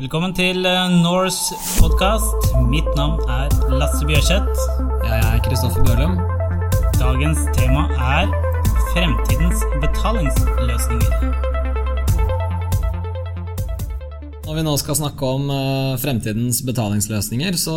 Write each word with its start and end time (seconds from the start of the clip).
Velkommen 0.00 0.32
til 0.32 0.64
eh, 0.64 0.92
Norse 1.02 1.52
podkast. 1.76 2.46
Mitt 2.70 2.86
navn 2.96 3.18
er 3.28 3.52
Lasse 3.68 4.06
Bjørseth. 4.08 4.60
Jeg 5.04 5.16
er 5.28 5.40
Kristoffer 5.44 5.82
Bjørlum. 5.84 6.14
Dagens 6.96 7.42
tema 7.52 7.82
er 7.92 8.30
fremtidens 8.94 9.60
betalingsløsninger. 9.82 11.26
Når 14.46 14.56
vi 14.56 14.64
nå 14.64 14.72
skal 14.80 14.96
snakke 15.02 15.32
om 15.36 15.52
uh, 15.52 15.98
fremtidens 16.00 16.62
betalingsløsninger, 16.64 17.58
så 17.60 17.74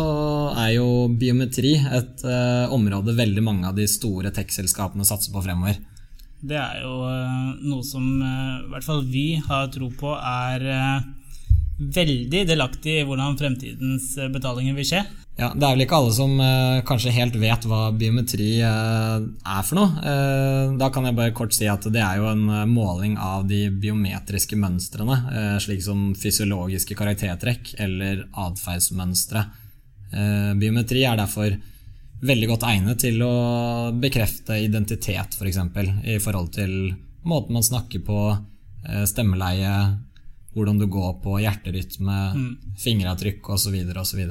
er 0.62 0.70
jo 0.78 0.86
biometri 1.20 1.74
et 1.76 2.24
uh, 2.24 2.72
område 2.72 3.12
veldig 3.18 3.44
mange 3.44 3.68
av 3.68 3.76
de 3.76 3.84
store 3.84 4.32
tech-selskapene 4.32 5.04
satser 5.04 5.34
på 5.34 5.44
fremover. 5.44 5.76
Det 6.40 6.56
er 6.56 6.80
jo 6.86 7.04
noe 7.68 7.84
som 7.84 8.08
i 8.16 8.72
hvert 8.72 8.88
fall 8.88 9.04
vi 9.12 9.34
har 9.44 9.68
tro 9.76 9.90
på 9.92 10.16
er 10.16 10.64
veldig 11.78 12.44
delaktig 12.46 13.00
i 13.00 13.04
hvordan 13.06 13.38
fremtidens 13.38 14.12
betalinger 14.32 14.76
vil 14.78 14.88
skje. 14.88 15.04
Ja, 15.34 15.48
Det 15.50 15.66
er 15.66 15.72
vel 15.74 15.82
ikke 15.82 15.98
alle 15.98 16.12
som 16.14 16.36
eh, 16.38 16.80
kanskje 16.86 17.12
helt 17.16 17.34
vet 17.42 17.64
hva 17.66 17.88
biometri 17.98 18.52
eh, 18.62 19.16
er 19.18 19.64
for 19.66 19.80
noe. 19.80 20.04
Eh, 20.06 20.74
da 20.78 20.90
kan 20.94 21.08
jeg 21.08 21.16
bare 21.18 21.34
kort 21.34 21.56
si 21.56 21.66
at 21.66 21.88
det 21.90 22.02
er 22.04 22.20
jo 22.20 22.28
en 22.30 22.44
måling 22.70 23.16
av 23.18 23.42
de 23.50 23.66
biometriske 23.82 24.54
mønstrene, 24.60 25.18
slik 25.62 25.82
som 25.82 26.12
fysiologiske 26.18 26.94
karaktertrekk 26.98 27.74
eller 27.82 28.26
atferdsmønstre. 28.46 29.42
biometri 30.60 31.02
er 31.02 31.18
derfor 31.18 31.56
veldig 32.24 32.48
godt 32.52 32.66
egnet 32.70 33.02
til 33.02 33.18
å 33.26 33.34
bekrefte 33.98 34.60
identitet, 34.62 35.34
f.eks. 35.34 35.58
For 35.74 35.90
i 36.06 36.20
forhold 36.22 36.52
til 36.54 36.94
måten 37.26 37.58
man 37.58 37.66
snakker 37.66 38.06
på, 38.06 38.20
stemmeleie, 39.10 39.74
hvordan 40.54 40.78
du 40.78 40.86
går 40.90 41.18
på, 41.24 41.38
hjerterytme, 41.42 42.18
mm. 42.34 42.74
fingeravtrykk 42.80 43.50
osv. 43.56 43.74
osv. 44.00 44.22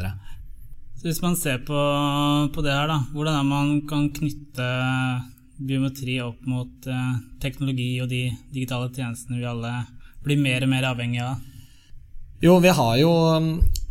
Så 0.98 1.10
hvis 1.10 1.22
man 1.24 1.36
ser 1.36 1.64
på, 1.68 1.80
på, 2.56 2.64
det 2.64 2.74
her, 2.74 2.88
da, 2.88 3.02
hvordan 3.12 3.40
er 3.40 3.48
man 3.48 3.74
kan 3.90 4.10
knytte 4.16 4.68
biometri 5.64 6.18
opp 6.24 6.46
mot 6.50 6.88
eh, 6.90 7.16
teknologi 7.44 7.92
og 8.02 8.10
de 8.12 8.26
digitale 8.52 8.90
tjenestene 8.92 9.40
vi 9.40 9.48
alle 9.48 9.74
blir 10.24 10.40
mer 10.40 10.66
og 10.66 10.72
mer 10.72 10.88
avhengige 10.90 11.28
av? 11.28 11.50
Jo, 12.44 12.58
vi 12.64 12.74
har 12.76 12.98
jo 13.00 13.14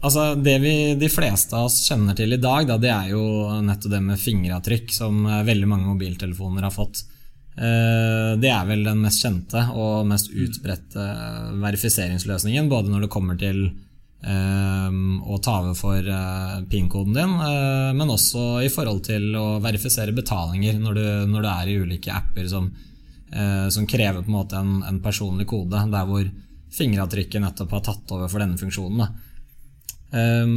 Altså, 0.03 0.33
det 0.35 0.57
vi, 0.59 0.71
de 0.99 1.07
fleste 1.07 1.55
av 1.55 1.69
oss 1.69 1.77
kjenner 1.87 2.17
til 2.19 2.35
i 2.35 2.41
dag, 2.43 2.67
da, 2.67 2.75
det 2.75 2.89
er 2.91 3.13
jo 3.13 3.21
nettopp 3.63 3.93
det 3.93 4.01
med 4.03 4.19
fingeravtrykk, 4.19 4.89
som 4.91 5.21
eh, 5.29 5.45
veldig 5.47 5.69
mange 5.71 5.93
mobiltelefoner 5.93 6.67
har 6.67 6.75
fått. 6.75 7.05
Eh, 7.53 8.33
det 8.41 8.51
er 8.53 8.69
vel 8.69 8.85
den 8.87 9.03
mest 9.05 9.25
kjente 9.25 9.67
og 9.77 10.07
mest 10.09 10.33
utbredte 10.33 11.09
verifiseringsløsningen, 11.63 12.71
både 12.73 12.93
når 12.93 13.07
det 13.07 13.13
kommer 13.13 13.41
til 13.41 13.67
å 14.23 15.39
ta 15.43 15.57
over 15.63 15.75
for 15.75 15.99
eh, 15.99 16.59
PIN-koden 16.71 17.17
din, 17.17 17.33
eh, 17.43 17.91
men 17.97 18.13
også 18.13 18.61
i 18.63 18.71
forhold 18.71 19.03
til 19.09 19.33
å 19.39 19.59
verifisere 19.63 20.15
betalinger 20.15 20.79
når 20.79 20.99
du, 20.99 21.07
når 21.33 21.43
du 21.43 21.49
er 21.51 21.71
i 21.71 21.77
ulike 21.83 22.15
apper 22.15 22.47
som, 22.51 22.69
eh, 23.33 23.67
som 23.73 23.89
krever 23.89 24.23
på 24.23 24.31
en 24.31 24.37
måte 24.37 24.61
en, 24.61 24.79
en, 24.87 25.01
personlig 25.03 25.49
kode, 25.51 25.81
der 25.91 26.07
hvor 26.07 26.29
fingeravtrykket 26.73 27.43
nettopp 27.43 27.75
har 27.79 27.85
tatt 27.89 28.15
over 28.15 28.31
for 28.31 28.43
denne 28.43 28.61
funksjonen. 28.61 29.11
Um, 30.13 30.55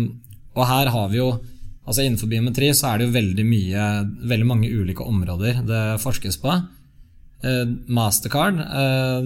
og 0.56 0.64
her 0.68 0.90
har 0.92 1.12
vi 1.12 1.20
jo 1.22 1.30
altså 1.86 2.04
Innenfor 2.04 2.28
biometri 2.28 2.72
så 2.76 2.90
er 2.90 2.98
det 2.98 3.06
jo 3.06 3.14
veldig, 3.14 3.44
mye, 3.46 3.82
veldig 4.28 4.48
mange 4.50 4.70
ulike 4.74 5.06
områder 5.06 5.60
det 5.68 5.82
forskes 6.02 6.40
på. 6.42 6.56
Uh, 7.46 7.66
Mastercard 7.88 8.58
uh, 8.58 9.22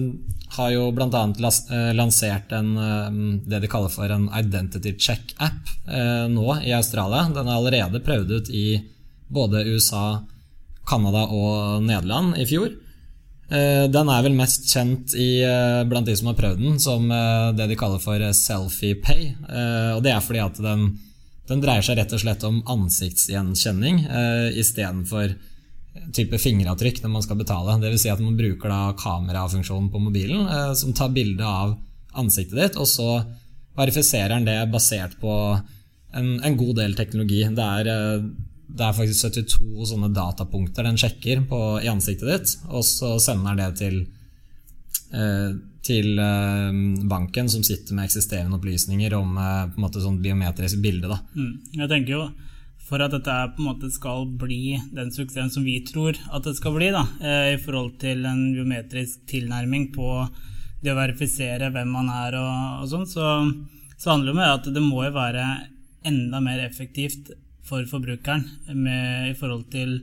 har 0.56 0.70
jo 0.74 0.90
bl.a. 0.94 1.22
Eh, 1.70 1.94
lansert 1.94 2.52
en, 2.52 2.76
eh, 2.76 3.10
det 3.46 3.62
de 3.62 3.70
kaller 3.70 3.92
for 3.92 4.10
en 4.10 4.28
identity 4.34 4.94
check-app 4.98 5.74
eh, 5.86 6.26
nå 6.30 6.46
i 6.64 6.74
Australia. 6.74 7.28
Den 7.34 7.48
er 7.48 7.56
allerede 7.56 8.02
prøvd 8.04 8.36
ut 8.36 8.50
i 8.50 8.80
både 9.30 9.64
USA, 9.70 10.22
Canada 10.86 11.26
og 11.30 11.84
Nederland 11.86 12.38
i 12.40 12.46
fjor. 12.50 12.72
Den 13.50 14.08
er 14.14 14.22
vel 14.22 14.36
mest 14.38 14.68
kjent 14.70 15.10
i, 15.18 15.42
blant 15.90 16.06
de 16.06 16.14
som 16.14 16.28
har 16.30 16.36
prøvd 16.38 16.60
den, 16.62 16.76
som 16.78 17.08
det 17.58 17.66
de 17.66 17.76
kaller 17.78 17.98
for 17.98 18.22
selfie 18.38 18.94
pay. 19.02 19.32
Og 19.96 20.04
det 20.06 20.12
er 20.14 20.22
fordi 20.22 20.38
at 20.44 20.60
den, 20.62 20.84
den 21.50 21.62
dreier 21.62 21.82
seg 21.82 21.98
rett 21.98 22.14
og 22.14 22.22
slett 22.22 22.46
om 22.46 22.60
ansiktsgjenkjenning 22.70 24.04
istedenfor 24.54 25.34
type 26.14 26.38
fingeravtrykk 26.38 27.02
når 27.02 27.12
man 27.12 27.24
skal 27.26 27.38
betale. 27.40 27.76
Dvs. 27.82 28.04
Si 28.04 28.12
at 28.12 28.22
man 28.22 28.38
bruker 28.38 28.70
da 28.70 28.80
kamerafunksjonen 28.98 29.90
på 29.92 30.02
mobilen 30.02 30.46
eh, 30.46 30.72
som 30.78 30.94
tar 30.96 31.12
bilde 31.14 31.46
av 31.46 31.76
ansiktet 32.18 32.58
ditt, 32.58 32.78
og 32.80 32.88
så 32.90 33.20
verifiserer 33.78 34.34
den 34.34 34.48
det 34.48 34.58
basert 34.72 35.16
på 35.20 35.34
en, 36.12 36.30
en 36.42 36.56
god 36.58 36.76
del 36.80 36.96
teknologi. 36.98 37.42
Det 37.56 37.66
er, 37.66 37.90
eh, 37.90 38.28
det 38.70 38.86
er, 38.86 38.96
faktisk 38.96 39.26
72 39.30 39.90
sånne 39.92 40.12
datapunkter 40.14 40.86
den 40.86 40.98
sjekker 41.00 41.44
på, 41.50 41.62
i 41.82 41.90
ansiktet 41.90 42.30
ditt, 42.30 42.54
og 42.70 42.86
så 42.86 43.16
sender 43.22 43.56
den 43.56 43.64
det 43.64 43.80
til, 43.80 43.98
eh, 45.14 45.50
til 45.86 46.22
eh, 46.22 46.70
banken 47.10 47.50
som 47.50 47.64
sitter 47.66 47.96
med 47.96 48.08
eksisterende 48.08 48.58
opplysninger 48.58 49.16
om 49.18 49.34
på 49.38 49.78
en 49.78 49.84
måte 49.86 50.02
sånn 50.02 50.20
biometrisk 50.22 50.82
bilde. 50.82 51.10
Da. 51.10 51.20
Mm. 51.34 51.52
Jeg 51.82 51.92
tenker 51.94 52.16
jo 52.18 52.24
for 52.90 53.02
at 53.04 53.14
dette 53.14 53.34
på 53.54 53.62
en 53.62 53.68
måte 53.70 53.88
skal 53.94 54.26
bli 54.40 54.74
den 54.94 55.12
suksessen 55.14 55.52
som 55.54 55.66
vi 55.66 55.78
tror 55.86 56.18
at 56.34 56.46
det 56.46 56.56
skal 56.58 56.74
bli, 56.74 56.90
da, 56.94 57.04
eh, 57.22 57.52
i 57.54 57.60
forhold 57.62 57.94
til 58.02 58.24
en 58.26 58.48
biometrisk 58.56 59.22
tilnærming 59.30 59.92
på 59.94 60.24
det 60.82 60.90
å 60.90 60.98
verifisere 60.98 61.70
hvem 61.70 61.92
man 61.94 62.10
er 62.10 62.38
og, 62.40 62.80
og 62.82 62.88
sånn, 62.90 63.06
så, 63.06 63.26
så, 63.94 64.10
handler 64.10 64.32
det 64.32 64.38
om 64.38 64.46
at 64.48 64.72
det 64.74 64.82
må 64.82 65.04
jo 65.06 65.12
være 65.14 65.44
enda 66.10 66.40
mer 66.42 66.64
effektivt 66.64 67.30
for 67.70 67.86
forbrukeren 67.86 68.48
med, 68.74 69.30
i 69.30 69.36
forhold 69.38 69.68
til 69.70 70.00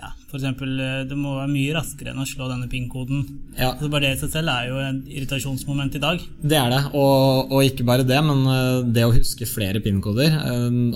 ja, 0.00 0.14
f.eks. 0.30 0.46
Eh, 0.46 1.04
det 1.10 1.18
må 1.18 1.34
være 1.36 1.52
mye 1.52 1.76
raskere 1.76 2.14
enn 2.14 2.24
å 2.24 2.28
slå 2.28 2.48
denne 2.48 2.70
PIN-koden. 2.72 3.26
Ja. 3.58 3.74
Altså 3.74 3.90
bare 3.92 4.06
det 4.06 4.16
i 4.16 4.20
seg 4.22 4.32
selv 4.38 4.54
er 4.54 4.70
jo 4.70 4.80
en 4.80 5.02
irritasjonsmoment 5.10 5.98
i 5.98 6.04
dag. 6.06 6.24
Det 6.40 6.56
er 6.56 6.72
det, 6.72 6.82
og, 6.96 7.52
og 7.52 7.66
ikke 7.68 7.84
bare 7.84 8.08
det, 8.08 8.24
men 8.24 8.46
eh, 8.48 8.92
det 8.96 9.04
å 9.04 9.12
huske 9.12 9.50
flere 9.50 9.84
PIN-koder. 9.84 10.40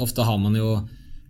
Ofte 0.00 0.24
har 0.24 0.40
man 0.40 0.56
jo 0.56 0.78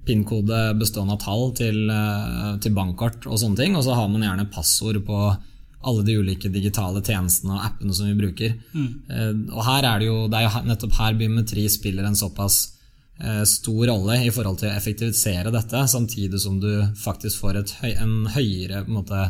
PIN-kode 0.06 0.60
bestående 0.78 1.16
av 1.16 1.22
tall 1.22 1.50
til, 1.56 1.88
eh, 1.90 2.52
til, 2.62 2.74
bankkort 2.76 3.26
og 3.26 3.38
sånne 3.40 3.58
ting. 3.60 3.76
Og 3.76 3.84
så 3.86 3.96
har 3.96 4.08
man 4.08 4.24
gjerne 4.24 4.50
passord 4.52 5.00
på 5.06 5.18
alle 5.84 6.04
de 6.04 6.16
ulike 6.16 6.48
digitale 6.48 7.02
tjenestene 7.04 7.56
og 7.56 7.64
appene 7.66 7.94
som 7.94 8.08
vi 8.08 8.16
bruker. 8.16 8.54
Mm. 8.72 9.50
Og 9.52 9.64
her 9.66 9.84
er 9.84 9.98
det 10.00 10.06
jo 10.08 10.28
det 10.32 10.38
er 10.38 10.46
jo 10.46 10.62
nettopp 10.70 10.94
her 10.96 11.18
biometri 11.18 11.66
spiller 11.68 12.08
en 12.08 12.16
såpass 12.16 12.56
eh, 13.20 13.42
stor 13.44 13.82
rolle 13.92 14.16
i 14.24 14.32
forhold 14.32 14.62
til 14.62 14.70
å 14.70 14.76
effektivisere 14.78 15.52
dette, 15.52 15.84
samtidig 15.92 16.40
som 16.40 16.56
du 16.60 16.70
faktisk 16.96 17.44
får 17.44 17.60
høy, 17.82 17.92
en 18.00 18.14
høyere 18.32 18.84
en 18.84 18.94
måte, 19.00 19.24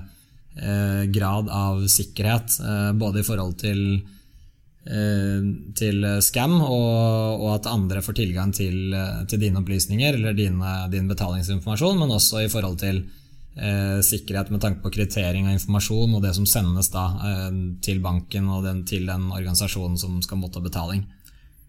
grad 1.11 1.49
av 1.51 1.81
sikkerhet, 1.91 2.61
både 2.95 3.25
i 3.25 3.27
forhold 3.27 3.57
til 3.59 3.81
Eh, 3.99 4.24
til 4.85 6.05
scam, 6.21 6.59
og, 6.61 7.41
og, 7.41 7.47
at 7.55 7.69
andre 7.71 8.03
får 8.05 8.19
tilgang 8.19 8.51
til, 8.53 8.93
eh, 8.93 9.23
til 9.25 9.41
dine 9.41 9.63
opplysninger 9.63 10.19
eller 10.19 10.37
dine, 10.37 10.75
din 10.93 11.09
betalingsinformasjon, 11.09 12.03
men 12.03 12.13
også 12.13 12.43
i 12.45 12.51
forhold 12.53 12.77
til 12.83 13.01
eh, 13.57 14.01
sikkerhet 14.03 14.51
med 14.51 14.63
tanke 14.63 14.83
på 14.83 14.93
kryptering 14.95 15.49
av 15.49 15.57
informasjon 15.57 16.17
og 16.17 16.23
det 16.25 16.35
som 16.37 16.47
sendes 16.49 16.91
da 16.95 17.07
eh, 17.29 17.51
til 17.85 18.03
banken 18.05 18.51
og 18.51 18.65
den, 18.67 18.83
til 18.89 19.07
den 19.09 19.31
organisasjonen 19.31 19.99
som 20.01 20.21
skal 20.25 20.41
motta 20.41 20.63
betaling. 20.65 21.05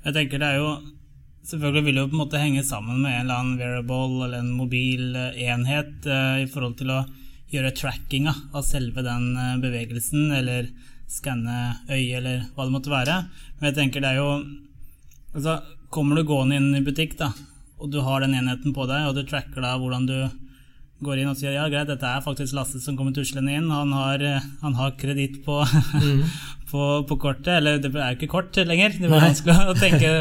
Jeg 0.06 0.18
tenker 0.18 0.42
det 0.42 0.54
er 0.56 0.62
jo 0.64 0.76
Selvfølgelig 1.46 1.86
vil 1.86 1.94
det 1.94 2.02
jo 2.02 2.08
på 2.10 2.16
en 2.16 2.22
måte 2.24 2.40
henge 2.42 2.62
sammen 2.66 3.04
med 3.04 3.12
en 3.12 3.20
eller 3.20 3.36
annen 3.38 3.58
variable 3.60 4.24
eller 4.26 4.40
en 4.42 4.56
mobil 4.58 5.12
eh, 5.14 5.44
enhet 5.46 6.08
eh, 6.10 6.40
i 6.42 6.48
forhold 6.50 6.80
til 6.80 6.90
å 6.90 7.04
gjøre 7.54 7.70
trackinga 7.78 8.34
av 8.58 8.66
selve 8.66 9.04
den 9.06 9.28
bevegelsen 9.62 10.32
eller 10.34 10.72
skanne 11.12 11.58
øyet 11.90 12.20
eller 12.20 12.46
hva 12.56 12.66
det 12.66 12.76
måtte 12.76 12.94
være. 12.94 13.18
Men 13.60 13.70
jeg 13.70 13.78
tenker 13.80 14.04
det 14.04 14.14
er 14.14 14.22
jo 14.22 14.30
altså, 15.36 15.60
Kommer 15.96 16.18
du 16.18 16.26
gående 16.28 16.58
inn 16.60 16.74
i 16.76 16.84
butikk, 16.84 17.14
da, 17.16 17.30
og 17.80 17.92
du 17.94 18.02
har 18.04 18.20
den 18.20 18.34
enheten 18.36 18.74
på 18.76 18.84
deg, 18.90 19.06
og 19.08 19.14
du 19.16 19.22
tracker 19.24 19.64
da 19.64 19.78
hvordan 19.80 20.08
du 20.10 20.18
går 21.06 21.22
inn 21.22 21.30
og 21.30 21.38
sier 21.40 21.54
ja, 21.56 21.68
greit, 21.72 21.88
dette 21.88 22.10
er 22.10 22.24
faktisk 22.26 22.56
Lasse 22.58 22.82
som 22.84 22.98
kommer 22.98 23.14
tuslende 23.16 23.54
inn, 23.56 23.70
han 23.72 23.94
har, 23.96 24.24
han 24.60 24.76
har 24.76 24.94
kreditt 25.00 25.38
på, 25.46 25.62
mm. 25.62 26.22
på, 26.72 26.84
på, 27.08 27.18
kortet, 27.22 27.54
eller 27.58 27.80
det 27.80 27.94
er 27.94 28.14
jo 28.14 28.20
ikke 28.20 28.32
kort 28.34 28.60
lenger, 28.60 28.96
det 28.98 29.08
blir 29.08 29.24
vanskelig 29.24 29.58
å 29.72 29.78
tenke, 29.78 30.12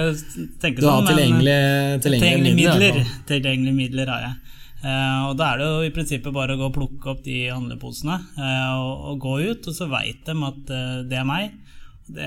tenke 0.62 0.84
sånn. 0.84 0.84
Du 0.84 0.90
har 0.90 1.08
tilgjengelige, 1.10 2.00
tilgjengelige 2.06 2.58
midler? 2.60 3.02
Tilgjengelige 3.30 3.78
midler 3.78 4.14
har 4.14 4.26
jeg. 4.28 4.60
Uh, 4.84 5.30
og 5.30 5.36
Da 5.40 5.52
er 5.52 5.60
det 5.60 5.66
jo 5.66 5.84
i 5.86 5.92
prinsippet 5.94 6.34
bare 6.34 6.56
å 6.56 6.60
gå 6.60 6.68
og 6.68 6.76
plukke 6.76 7.14
opp 7.14 7.24
de 7.24 7.46
handleposene 7.48 8.18
uh, 8.36 8.72
og, 8.76 9.12
og, 9.12 9.20
gå 9.22 9.36
ut, 9.48 9.68
og 9.70 9.76
så 9.76 9.88
veit 9.88 10.26
de 10.26 10.34
at 10.36 10.74
uh, 10.74 10.98
det 11.08 11.20
er 11.20 11.28
meg. 11.28 11.60
Det, 12.04 12.26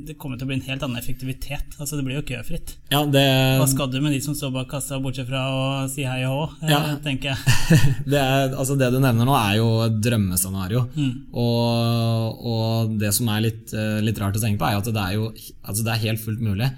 det, 0.00 0.14
kommer 0.16 0.38
til 0.40 0.46
å 0.46 0.48
bli 0.48 0.56
en 0.56 0.64
helt 0.64 0.84
annen 0.86 0.96
effektivitet. 0.96 1.74
Altså 1.76 1.98
Det 1.98 2.06
blir 2.06 2.16
jo 2.16 2.24
køfritt. 2.30 2.72
Ja, 2.88 3.02
det... 3.04 3.24
Hva 3.60 3.66
skal 3.68 3.90
du 3.92 3.98
med 4.00 4.14
de 4.16 4.22
som 4.24 4.32
står 4.32 4.54
bak 4.54 4.70
kassa, 4.72 4.96
bortsett 5.04 5.28
fra 5.28 5.42
å 5.52 5.64
si 5.92 6.06
hei 6.08 6.22
og 6.24 6.38
hå, 6.38 6.70
ja. 6.70 6.80
tenker 7.04 7.34
jeg. 7.34 7.58
det, 8.14 8.16
er, 8.16 8.54
altså 8.54 8.78
det, 8.80 8.88
du 8.94 8.96
nevner 8.96 9.28
nå, 9.28 9.36
er 9.36 9.58
jo 9.60 9.68
et 9.84 10.00
drømmescenario. 10.00 10.86
Mm. 10.96 11.12
Og, 11.36 12.46
og, 12.54 12.96
det 13.02 13.12
som 13.12 13.28
er 13.28 13.44
litt, 13.44 13.76
litt, 14.00 14.24
rart 14.24 14.40
å 14.40 14.42
tenke 14.46 14.62
på, 14.62 14.70
er 14.70 14.80
at 14.80 14.88
det 14.88 15.04
er 15.04 15.18
jo 15.18 15.28
altså 15.28 15.84
det 15.84 15.92
er 15.92 16.06
helt 16.08 16.24
fullt 16.24 16.40
mulig. 16.40 16.70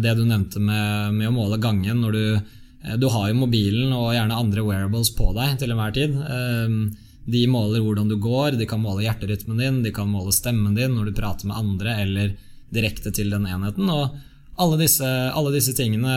det 0.00 0.16
du 0.16 0.24
nevnte 0.24 0.62
med, 0.62 1.12
med, 1.12 1.28
å 1.28 1.36
måle 1.36 1.60
gangen 1.60 2.00
når 2.00 2.16
du 2.16 2.24
Du 3.00 3.08
har 3.10 3.28
jo 3.30 3.40
mobilen 3.40 3.90
og 3.96 4.12
gjerne 4.14 4.38
andre 4.38 4.62
wearables 4.62 5.10
på 5.16 5.32
deg 5.34 5.56
til 5.58 5.72
enhver 5.74 5.94
tid. 5.96 6.12
De 7.26 7.42
måler 7.50 7.82
hvordan 7.82 8.06
du 8.06 8.14
går, 8.22 8.54
de 8.54 8.68
kan 8.70 8.78
måle 8.78 9.02
hjerterytmen 9.02 9.58
din, 9.58 9.80
de 9.82 9.90
kan 9.94 10.06
måle 10.06 10.34
stemmen 10.34 10.76
din 10.76 10.94
når 10.94 11.08
du 11.08 11.16
prater 11.18 11.50
med 11.50 11.58
andre 11.58 11.96
eller 12.04 12.36
direkte 12.70 13.10
til 13.14 13.34
den 13.34 13.48
enheten. 13.50 13.90
og 13.90 14.14
alle 14.56 14.78
disse, 14.80 15.06
alle 15.06 15.52
disse 15.52 15.74
tingene 15.76 16.14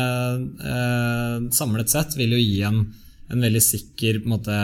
eh, 0.64 1.50
samlet 1.52 1.92
sett 1.92 2.16
vil 2.16 2.38
jo 2.38 2.40
gi 2.40 2.62
en, 2.68 2.86
en 3.34 3.44
veldig 3.44 3.62
sikker 3.64 4.22
en 4.22 4.30
måte, 4.32 4.60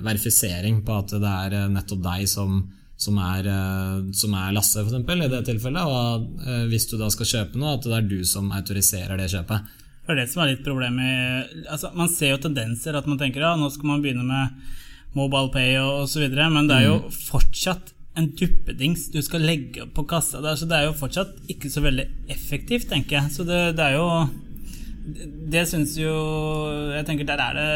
verifisering 0.00 0.80
på 0.86 1.00
at 1.00 1.16
det 1.18 1.32
er 1.32 1.56
eh, 1.58 1.68
nettopp 1.72 2.02
deg 2.04 2.28
som, 2.30 2.60
som, 2.96 3.18
er, 3.18 3.48
eh, 3.50 3.96
som 4.16 4.36
er, 4.38 4.52
Lasse, 4.54 4.84
eksempel, 4.84 5.24
i 5.24 5.30
det 5.32 5.42
tilfellet. 5.48 5.82
Og 5.82 6.46
eh, 6.46 6.64
hvis 6.70 6.88
du 6.92 6.96
da 7.00 7.10
skal 7.12 7.30
kjøpe 7.32 7.60
noe, 7.60 7.76
at 7.76 7.88
det 7.88 7.98
er 7.98 8.10
du 8.12 8.20
som 8.28 8.52
autoriserer 8.54 9.20
det 9.20 9.30
kjøpet. 9.34 9.72
Det 10.12 10.20
er 10.20 10.26
det 10.26 10.32
som 10.32 10.42
er 10.44 10.52
litt 10.52 10.66
problemet. 10.66 11.52
Altså, 11.64 11.88
man 11.96 12.10
ser 12.12 12.34
jo 12.34 12.42
tendenser 12.44 12.96
at 12.98 13.08
man 13.08 13.20
tenker 13.20 13.44
ja, 13.44 13.54
nå 13.56 13.70
skal 13.72 13.88
man 13.94 14.04
begynne 14.04 14.26
med 14.28 14.52
mobile 15.16 15.48
pay 15.52 15.74
og 15.80 16.04
osv., 16.04 16.28
men 16.28 16.68
det 16.68 16.78
er 16.78 16.86
jo 16.88 17.00
mm. 17.02 17.18
fortsatt 17.30 17.92
en 18.20 18.28
duppedings 18.36 19.06
du 19.12 19.22
skal 19.24 19.44
legge 19.46 19.86
opp 19.86 19.94
på 19.96 20.04
kassa 20.10 20.42
der, 20.44 20.56
så 20.58 20.68
det 20.68 20.76
er 20.78 20.88
jo 20.90 20.96
fortsatt 20.98 21.52
ikke 21.52 21.70
så 21.72 21.80
veldig 21.84 22.04
effektivt, 22.32 22.90
tenker 22.90 23.18
jeg. 23.18 23.32
Så 23.32 23.46
det, 23.48 23.60
det 23.78 23.86
er 23.86 23.96
jo 23.96 24.08
Det 25.52 25.64
syns 25.66 25.96
jo 25.98 26.12
Jeg 26.94 27.06
tenker 27.08 27.26
der 27.26 27.40
er 27.42 27.56
det 27.58 27.70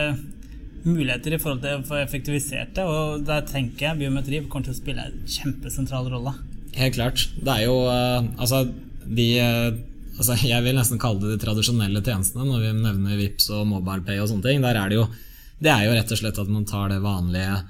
muligheter 0.87 1.35
i 1.35 1.39
forhold 1.43 1.65
til 1.65 1.81
å 1.81 1.87
få 1.89 1.97
effektivisert 1.99 2.77
det, 2.77 2.85
og 2.85 3.25
der 3.27 3.43
tenker 3.49 3.89
jeg 3.89 3.99
biometri 4.05 4.45
kommer 4.45 4.69
til 4.69 4.77
å 4.77 4.79
spille 4.79 5.09
en 5.09 5.25
kjempesentral 5.27 6.07
rolle. 6.13 6.37
Helt 6.77 6.95
klart. 6.95 7.25
Det 7.41 7.51
er 7.57 7.65
jo 7.65 7.81
uh, 7.89 8.23
Altså, 8.39 8.61
de 9.03 9.27
uh, 9.43 9.81
altså, 10.17 10.37
Jeg 10.43 10.65
vil 10.65 10.77
nesten 10.79 11.01
kalle 11.03 11.23
det 11.23 11.37
de 11.37 11.45
tradisjonelle 11.45 12.03
tjenestene 12.05 12.49
når 12.49 12.65
vi 12.65 12.75
nevner 12.81 13.21
VIPS 13.21 13.51
og 13.57 13.67
MobilePay 13.71 14.21
og 14.23 14.31
sånne 14.33 14.49
ting. 14.49 14.65
Der 14.65 14.81
er 14.81 14.93
det 14.93 15.01
jo 15.01 15.07
Det 15.57 15.73
er 15.73 15.87
jo 15.87 15.95
rett 15.97 16.13
og 16.13 16.21
slett 16.21 16.39
at 16.43 16.53
man 16.53 16.67
tar 16.69 16.91
det 16.93 17.01
vanlige 17.05 17.61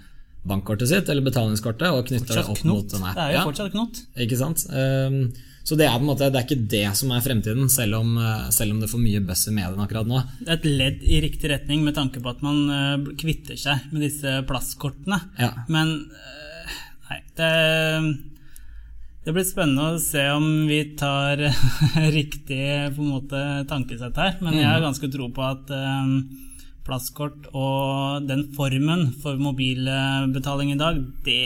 bankkortet 0.46 0.90
sitt 0.90 1.10
eller 1.10 1.26
betalingskortet 1.26 1.90
og 1.90 2.06
knytter 2.06 2.40
det 2.40 2.46
opp 2.46 2.62
knott. 2.62 2.72
mot 2.72 2.96
en 2.98 3.04
app. 3.10 3.19
Det 3.19 3.26
er 3.26 3.37
jo 3.37 3.44
fortsatt 3.50 3.75
knot. 3.75 4.00
Ikke 4.25 4.38
sant? 4.38 4.64
Um, 4.70 5.20
så 5.66 5.75
det 5.75 5.88
er 5.88 5.96
på 5.96 6.04
en 6.04 6.10
måte, 6.12 6.28
det 6.31 6.38
er 6.38 6.46
ikke 6.46 6.69
det 6.70 6.84
som 6.94 7.10
er 7.10 7.25
fremtiden, 7.25 7.66
selv 7.72 7.98
om, 7.98 8.12
eh, 8.22 8.44
selv 8.54 8.76
om 8.76 8.78
det 8.78 8.87
får 8.87 9.00
mye 9.02 9.22
buzz 9.26 9.49
i 9.50 9.54
mediene 9.56 9.82
akkurat 9.82 10.06
nå. 10.06 10.20
Det 10.38 10.52
er 10.52 10.60
et 10.60 10.69
ledd 10.70 11.00
i 11.02 11.19
riktig 11.25 11.50
retning 11.50 11.82
med 11.82 11.96
tanke 11.96 12.22
på 12.22 12.31
at 12.31 12.44
man 12.46 12.60
uh, 12.70 13.08
kvitter 13.19 13.58
seg 13.58 13.88
med 13.90 14.04
disse 14.06 14.37
plastkortene. 14.46 15.19
Ja. 15.42 15.50
Men 15.66 15.90
uh, 16.06 16.76
nei, 17.10 17.19
det, 17.40 17.50
det, 19.26 19.34
blir 19.34 19.46
spennende 19.46 19.93
å 19.96 20.02
se 20.02 20.23
om 20.32 20.49
vi 20.70 20.81
tar 20.99 21.43
riktig 22.19 22.94
måte 22.96 23.43
tankesett 23.69 24.17
her. 24.23 24.37
Men 24.40 24.56
jeg 24.56 24.69
har 24.70 24.81
mm. 24.81 24.87
ganske 24.88 25.11
tro 25.12 25.28
på 25.34 25.44
at 25.44 25.73
uh, 25.75 26.06
plastkort 26.87 27.49
og 27.56 28.26
den 28.28 28.46
formen 28.56 29.08
for 29.23 29.38
mobilbetaling 29.40 30.73
i 30.75 30.78
dag, 30.81 31.00
det, 31.26 31.40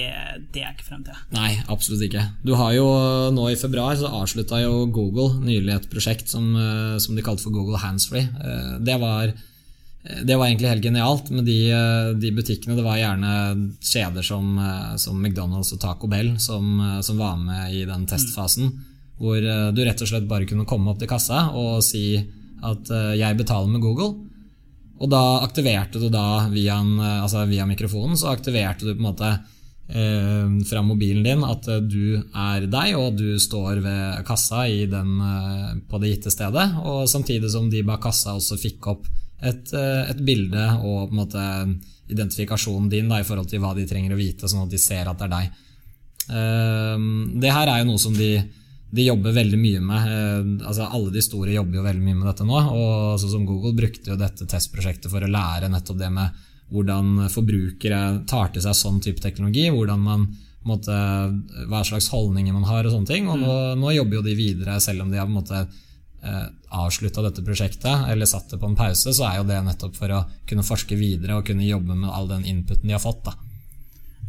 det 0.53 0.65
er 0.65 0.75
ikke 0.75 0.89
fremtida. 0.91 1.19
Nei, 1.35 1.55
absolutt 1.73 2.05
ikke. 2.07 2.27
Du 2.45 2.55
har 2.61 2.75
jo 2.77 2.87
Nå 3.35 3.47
i 3.51 3.59
februar 3.59 3.97
så 3.99 4.11
avslutta 4.21 4.61
jo 4.63 4.85
Google 4.93 5.41
nylig 5.45 5.75
et 5.77 5.89
prosjekt 5.93 6.31
som, 6.33 6.53
eh, 6.57 6.97
som 7.03 7.17
de 7.17 7.25
kalte 7.25 7.47
for 7.47 7.55
Google 7.55 7.81
Handsfree. 7.81 8.27
Eh, 8.27 8.75
det 8.85 8.97
var, 9.03 9.33
det 10.01 10.37
var 10.37 10.47
egentlig 10.47 10.71
helt 10.71 10.85
genialt 10.85 11.29
med 11.31 11.45
de, 11.45 11.59
eh, 11.77 12.13
de, 12.17 12.33
butikkene. 12.33 12.77
Det 12.79 12.87
var 12.87 13.01
gjerne 13.01 13.33
kjeder 13.85 14.25
som, 14.25 14.55
som 14.97 15.19
McDonald's 15.21 15.75
og 15.77 15.83
Taco 15.83 16.09
Bell 16.09 16.33
som, 16.41 16.81
som, 17.05 17.21
var 17.21 17.37
med 17.37 17.75
i 17.77 17.85
den 17.89 18.07
testfasen. 18.09 18.73
Hvor 19.21 19.37
du 19.37 19.83
rett 19.85 20.01
og 20.01 20.09
slett 20.09 20.29
bare 20.29 20.49
kunne 20.49 20.65
komme 20.65 20.89
opp 20.93 21.03
til 21.03 21.11
kassa 21.11 21.51
og 21.53 21.83
si 21.85 22.17
at 22.65 22.89
'jeg 22.89 23.37
betaler 23.37 23.69
med 23.69 23.83
Google'. 23.85 24.31
Og 25.01 25.09
da 25.09 25.41
aktiverte 25.47 26.01
du 26.01 26.11
da 26.13 26.45
via, 26.53 26.77
en, 26.81 26.99
eh, 27.01 27.23
altså 27.25 27.47
via 27.49 27.67
mikrofonen 27.69 28.19
så 28.21 28.35
aktiverte 28.35 28.85
du 28.85 28.93
på 28.93 29.01
en 29.01 29.09
måte 29.09 29.31
eh, 29.89 30.51
fra 30.69 30.83
mobilen 30.85 31.25
din 31.25 31.45
at 31.47 31.69
eh, 31.73 31.81
du 31.81 32.21
er 32.21 32.67
deg, 32.69 32.93
og 33.01 33.17
du 33.17 33.39
står 33.41 33.81
ved 33.85 34.21
kassa 34.29 34.67
den, 34.69 35.15
eh, 35.25 35.73
på 35.89 36.03
det 36.03 36.13
gitte 36.15 36.35
stedet. 36.35 36.67
Og 36.85 37.09
samtidig 37.09 37.53
som 37.53 37.71
de 37.73 37.83
bak 37.87 38.05
kassa 38.05 38.37
også 38.37 38.61
fikk 38.61 38.93
opp 38.93 39.09
et, 39.43 39.73
eh, 39.73 40.11
et 40.11 40.23
bilde 40.25 40.67
og 40.85 41.09
på 41.09 41.15
en 41.15 41.21
måte 41.23 41.45
identifikasjonen 42.11 42.89
din 42.91 43.09
da, 43.09 43.21
i 43.21 43.27
forhold 43.27 43.49
til 43.51 43.63
hva 43.63 43.75
de 43.77 43.87
trenger 43.89 44.15
å 44.15 44.19
vite, 44.19 44.49
sånn 44.51 44.65
at 44.67 44.73
de 44.73 44.81
ser 44.81 45.09
at 45.09 45.21
det 45.21 45.29
er 45.29 45.35
deg. 45.37 45.61
Eh, 46.31 47.05
det 47.45 47.55
her 47.55 47.71
er 47.71 47.83
jo 47.83 47.93
noe 47.93 48.03
som 48.03 48.17
de 48.17 48.33
de 48.91 49.05
jobber 49.07 49.35
veldig 49.35 49.59
mye 49.61 49.81
med 49.87 50.07
eh, 50.11 50.67
altså 50.67 50.89
Alle 50.91 51.13
de 51.15 51.23
store 51.23 51.55
jobber 51.55 51.79
jo 51.79 51.87
veldig 51.87 52.03
mye 52.03 52.19
med 52.19 52.27
dette 52.27 52.47
nå. 52.47 52.59
og 52.59 53.21
sånn 53.23 53.35
som 53.37 53.45
Google 53.47 53.75
brukte 53.77 54.13
jo 54.13 54.19
dette 54.19 54.49
testprosjektet 54.51 55.11
for 55.13 55.23
å 55.23 55.31
lære 55.31 55.71
nettopp 55.71 56.01
det 56.01 56.11
med 56.15 56.47
hvordan 56.71 57.29
forbrukere 57.31 58.01
tar 58.31 58.51
til 58.55 58.63
seg 58.65 58.77
sånn 58.79 59.01
type 59.03 59.23
teknologi. 59.23 59.69
hvordan 59.71 60.03
man 60.03 60.27
måte, 60.67 60.95
Hva 61.71 61.85
slags 61.87 62.11
holdninger 62.13 62.53
man 62.53 62.67
har 62.69 62.85
og 62.85 62.93
sånne 62.93 63.11
ting. 63.11 63.29
og 63.29 63.39
Nå, 63.41 63.47
mm. 63.47 63.81
nå 63.81 63.95
jobber 63.97 64.19
jo 64.19 64.27
de 64.27 64.35
videre, 64.39 64.81
selv 64.81 65.03
om 65.03 65.11
de 65.11 65.19
har 65.19 65.27
på 65.27 65.33
en 65.33 65.41
måte 65.41 65.63
avslutta 66.71 67.23
dette 67.25 67.43
prosjektet, 67.45 68.09
eller 68.13 68.29
satt 68.29 68.51
det 68.53 68.59
på 68.61 68.69
en 68.69 68.77
pause, 68.77 69.15
så 69.17 69.25
er 69.29 69.39
jo 69.39 69.47
det 69.49 69.61
nettopp 69.65 69.95
for 69.97 70.13
å 70.13 70.25
kunne 70.49 70.67
forske 70.67 70.99
videre 71.01 71.39
og 71.39 71.47
kunne 71.49 71.65
jobbe 71.65 71.97
med 71.97 72.11
all 72.13 72.29
den 72.29 72.45
inputen 72.45 72.89
de 72.89 72.97
har 72.97 73.03
fått. 73.03 73.23
da. 73.25 73.37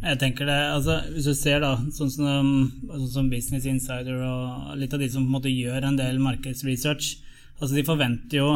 Jeg 0.02 0.18
tenker 0.18 0.48
det, 0.48 0.58
altså 0.74 0.96
Hvis 1.14 1.28
du 1.30 1.34
ser 1.38 1.60
da, 1.62 1.76
sånn 1.94 2.10
som, 2.10 2.28
sånn 2.88 3.10
som, 3.12 3.28
Business 3.30 3.68
Insider 3.70 4.18
og 4.26 4.72
litt 4.80 4.94
av 4.94 5.02
de 5.02 5.10
som 5.12 5.22
på 5.22 5.30
en 5.30 5.36
måte 5.36 5.52
gjør 5.52 5.86
en 5.86 5.98
del 6.00 6.18
markedsresearch, 6.22 7.12
altså 7.60 7.76
de 7.76 7.84
forventer 7.86 8.40
jo 8.40 8.48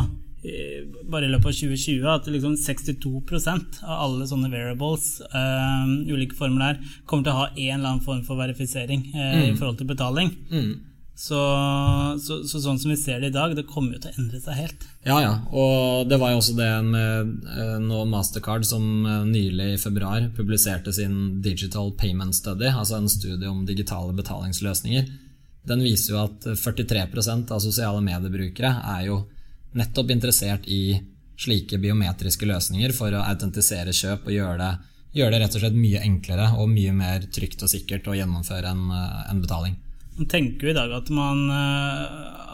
bare 1.11 1.27
i 1.27 1.31
løpet 1.31 1.49
av 1.49 1.55
2020 1.59 2.09
at 2.11 2.29
liksom 2.31 2.57
62% 2.61 3.79
av 3.83 4.03
alle 4.05 4.27
sånne 4.29 4.51
variables, 4.53 5.09
uh, 5.33 5.87
ulike 6.13 6.37
former 6.39 6.63
der, 6.63 6.93
kommer 7.09 7.27
til 7.27 7.33
å 7.33 7.41
ha 7.41 7.47
en 7.51 7.79
eller 7.79 7.89
annen 7.89 8.05
form 8.05 8.23
for 8.27 8.39
verifisering 8.39 9.09
uh, 9.15 9.23
mm. 9.23 9.47
i 9.49 9.57
forhold 9.57 9.81
til 9.81 9.91
betaling. 9.91 10.31
Mm. 10.53 10.71
Så, 11.17 11.39
så, 12.21 12.43
så, 12.45 12.61
sånn 12.61 12.77
som 12.77 12.91
vi 12.93 12.97
ser 13.01 13.23
det 13.23 13.31
i 13.31 13.35
dag, 13.35 13.55
det 13.57 13.65
kommer 13.65 13.97
jo 13.97 14.03
til 14.05 14.13
å 14.13 14.21
endre 14.21 14.41
seg 14.43 14.59
helt. 14.59 14.83
Ja, 15.07 15.17
ja. 15.25 15.31
Og 15.49 16.11
det 16.11 16.19
var 16.21 16.35
jo 16.35 16.43
også 16.43 16.57
det 16.59 16.69
med 16.85 17.31
eh, 17.55 17.79
nå 17.81 18.03
Mastercard 18.11 18.67
som 18.69 18.85
eh, 19.09 19.23
nylig 19.25 19.71
i 19.73 19.79
februar 19.81 20.27
publiserte 20.37 20.93
sin 20.93 21.39
Digital 21.41 21.95
Payment 21.97 22.37
Study, 22.37 22.69
altså 22.69 22.99
en 22.99 23.09
studie 23.09 23.49
om 23.49 23.65
digitale 23.65 24.13
betalingsløsninger. 24.19 25.09
Den 25.67 25.87
viser 25.87 26.13
jo 26.13 26.21
at 26.27 26.51
43% 26.53 27.57
av 27.57 27.65
sosiale 27.65 28.05
mediebrukere 28.05 28.75
er 28.99 29.09
jo 29.09 29.23
nettopp 29.77 30.13
interessert 30.13 30.69
i 30.69 30.99
slike 31.41 31.81
biometriske 31.81 32.45
løsninger 32.49 32.93
for 32.97 33.17
å 33.17 33.25
autentisere 33.25 33.97
kjøp 33.97 34.29
og 34.29 34.37
gjøre 34.37 34.61
det, 34.61 34.71
gjøre 35.17 35.33
det 35.33 35.43
rett 35.47 35.57
og 35.57 35.65
slett 35.65 35.81
mye 35.81 36.05
enklere 36.05 36.53
og 36.61 36.69
mye 36.77 36.93
mer 36.97 37.25
trygt 37.33 37.65
og 37.65 37.73
sikkert 37.73 38.13
å 38.13 38.21
gjennomføre 38.21 38.77
en, 38.77 38.87
eh, 38.93 39.27
en 39.33 39.41
betaling. 39.41 39.81
Man 40.17 40.29
tenker 40.33 40.69
jo 40.69 40.73
i 40.73 40.77
dag 40.77 40.93
at 40.97 41.11
man, 41.13 41.43
eh, 41.53 42.05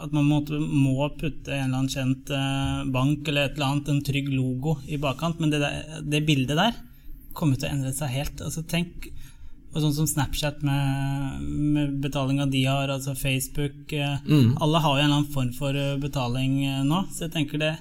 at 0.03 0.15
man 0.15 0.27
må, 0.27 0.41
må 0.59 1.09
putte 1.15 1.53
en 1.55 1.69
eller 1.69 1.83
annen 1.83 1.93
kjent 1.93 2.33
eh, 2.35 2.81
bank 2.95 3.29
eller 3.29 3.47
et 3.47 3.59
eller 3.59 3.69
annet, 3.69 3.91
en 3.93 4.03
trygg 4.03 4.33
logo 4.35 4.79
i 4.91 4.99
bakkant, 5.03 5.39
men 5.39 5.53
det, 5.53 5.63
der, 5.63 6.01
det 6.03 6.25
bildet 6.27 6.59
der 6.59 6.81
kommer 7.39 7.57
til 7.57 7.71
å 7.71 7.77
endre 7.77 7.95
seg 7.97 8.11
helt. 8.17 8.43
Altså 8.45 8.65
Tenk 8.69 9.09
sånn 9.73 9.95
som 9.97 10.09
Snapchat 10.11 10.59
med, 10.67 11.47
med 11.47 11.95
betalinga 12.03 12.45
de 12.51 12.67
har, 12.67 12.91
altså 12.93 13.15
Facebook 13.17 13.95
eh, 13.97 14.19
mm. 14.27 14.59
Alle 14.61 14.83
har 14.83 14.99
jo 14.99 15.05
en 15.05 15.07
eller 15.07 15.21
annen 15.23 15.33
form 15.33 15.55
for 15.57 15.79
betaling 16.03 16.59
nå, 16.89 17.07
så 17.15 17.29
jeg 17.29 17.37
tenker 17.39 17.63
det 17.63 17.77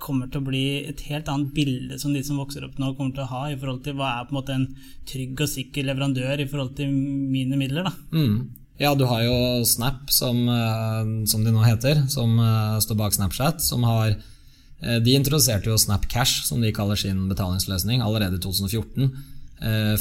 kommer 0.00 0.30
til 0.30 0.40
å 0.40 0.46
bli 0.46 0.64
et 0.88 1.00
helt 1.10 1.28
annet 1.28 1.52
bilde 1.56 1.98
som 2.00 2.14
de 2.14 2.22
som 2.24 2.40
vokser 2.40 2.64
opp 2.66 2.78
nå, 2.80 2.94
kommer 2.96 3.16
til 3.16 3.24
å 3.24 3.32
ha 3.32 3.42
i 3.50 3.58
forhold 3.58 3.82
til 3.84 3.96
hva 3.98 4.14
er 4.18 4.26
på 4.28 4.34
en 4.34 4.38
måte 4.38 4.56
en 4.56 4.66
trygg 5.08 5.44
og 5.44 5.50
sikker 5.50 5.88
leverandør 5.88 6.42
i 6.42 6.48
forhold 6.48 6.74
til 6.78 6.92
mine 6.92 7.58
midler. 7.60 7.88
da. 7.88 7.94
Mm. 8.14 8.62
Ja, 8.82 8.94
du 8.98 9.04
har 9.06 9.22
jo 9.22 9.64
Snap, 9.68 10.10
som, 10.10 10.48
eh, 10.48 11.26
som 11.30 11.44
de 11.44 11.52
nå 11.52 11.62
heter, 11.62 12.06
som 12.10 12.38
eh, 12.38 12.78
står 12.80 12.98
bak 12.98 13.14
Snapchat. 13.14 13.62
som 13.62 13.84
har 13.84 14.16
eh, 14.16 14.98
De 14.98 15.14
introduserte 15.14 15.70
jo 15.70 15.78
Snap 15.78 16.08
Cash, 16.08 16.46
som 16.48 16.60
de 16.60 16.72
kaller 16.72 16.96
sin 16.96 17.28
betalingsløsning, 17.28 18.02
allerede 18.02 18.36
i 18.36 18.42
2014. 18.42 19.12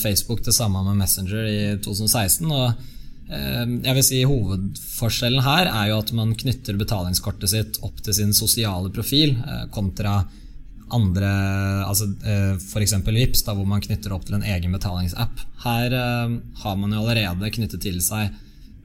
Facebook 0.02 0.40
det 0.42 0.56
samme 0.56 0.82
med 0.82 0.98
Messenger 0.98 1.46
i 1.46 1.78
2016. 1.86 2.50
og 2.50 2.74
jeg 3.32 3.96
vil 3.96 4.04
si 4.06 4.22
Hovedforskjellen 4.28 5.44
her 5.46 5.70
er 5.72 5.90
jo 5.92 6.02
at 6.02 6.12
man 6.18 6.36
knytter 6.36 6.80
betalingskortet 6.80 7.54
sitt 7.54 7.80
opp 7.86 8.02
til 8.04 8.18
sin 8.18 8.36
sosiale 8.36 8.92
profil, 8.94 9.38
eh, 9.40 9.66
kontra 9.72 10.20
andre, 10.92 11.32
altså 11.88 12.10
eh, 12.28 12.58
f.eks. 12.60 12.98
Vipps, 13.08 13.46
hvor 13.48 13.68
man 13.68 13.84
knytter 13.84 14.12
opp 14.12 14.28
til 14.28 14.36
en 14.36 14.44
egen 14.44 14.76
betalingsapp. 14.76 15.46
Her 15.64 15.96
har 15.96 16.80
man 16.80 16.92
jo 16.92 17.04
allerede 17.06 17.54
knyttet 17.56 17.86
til 17.86 18.02
seg 18.04 18.34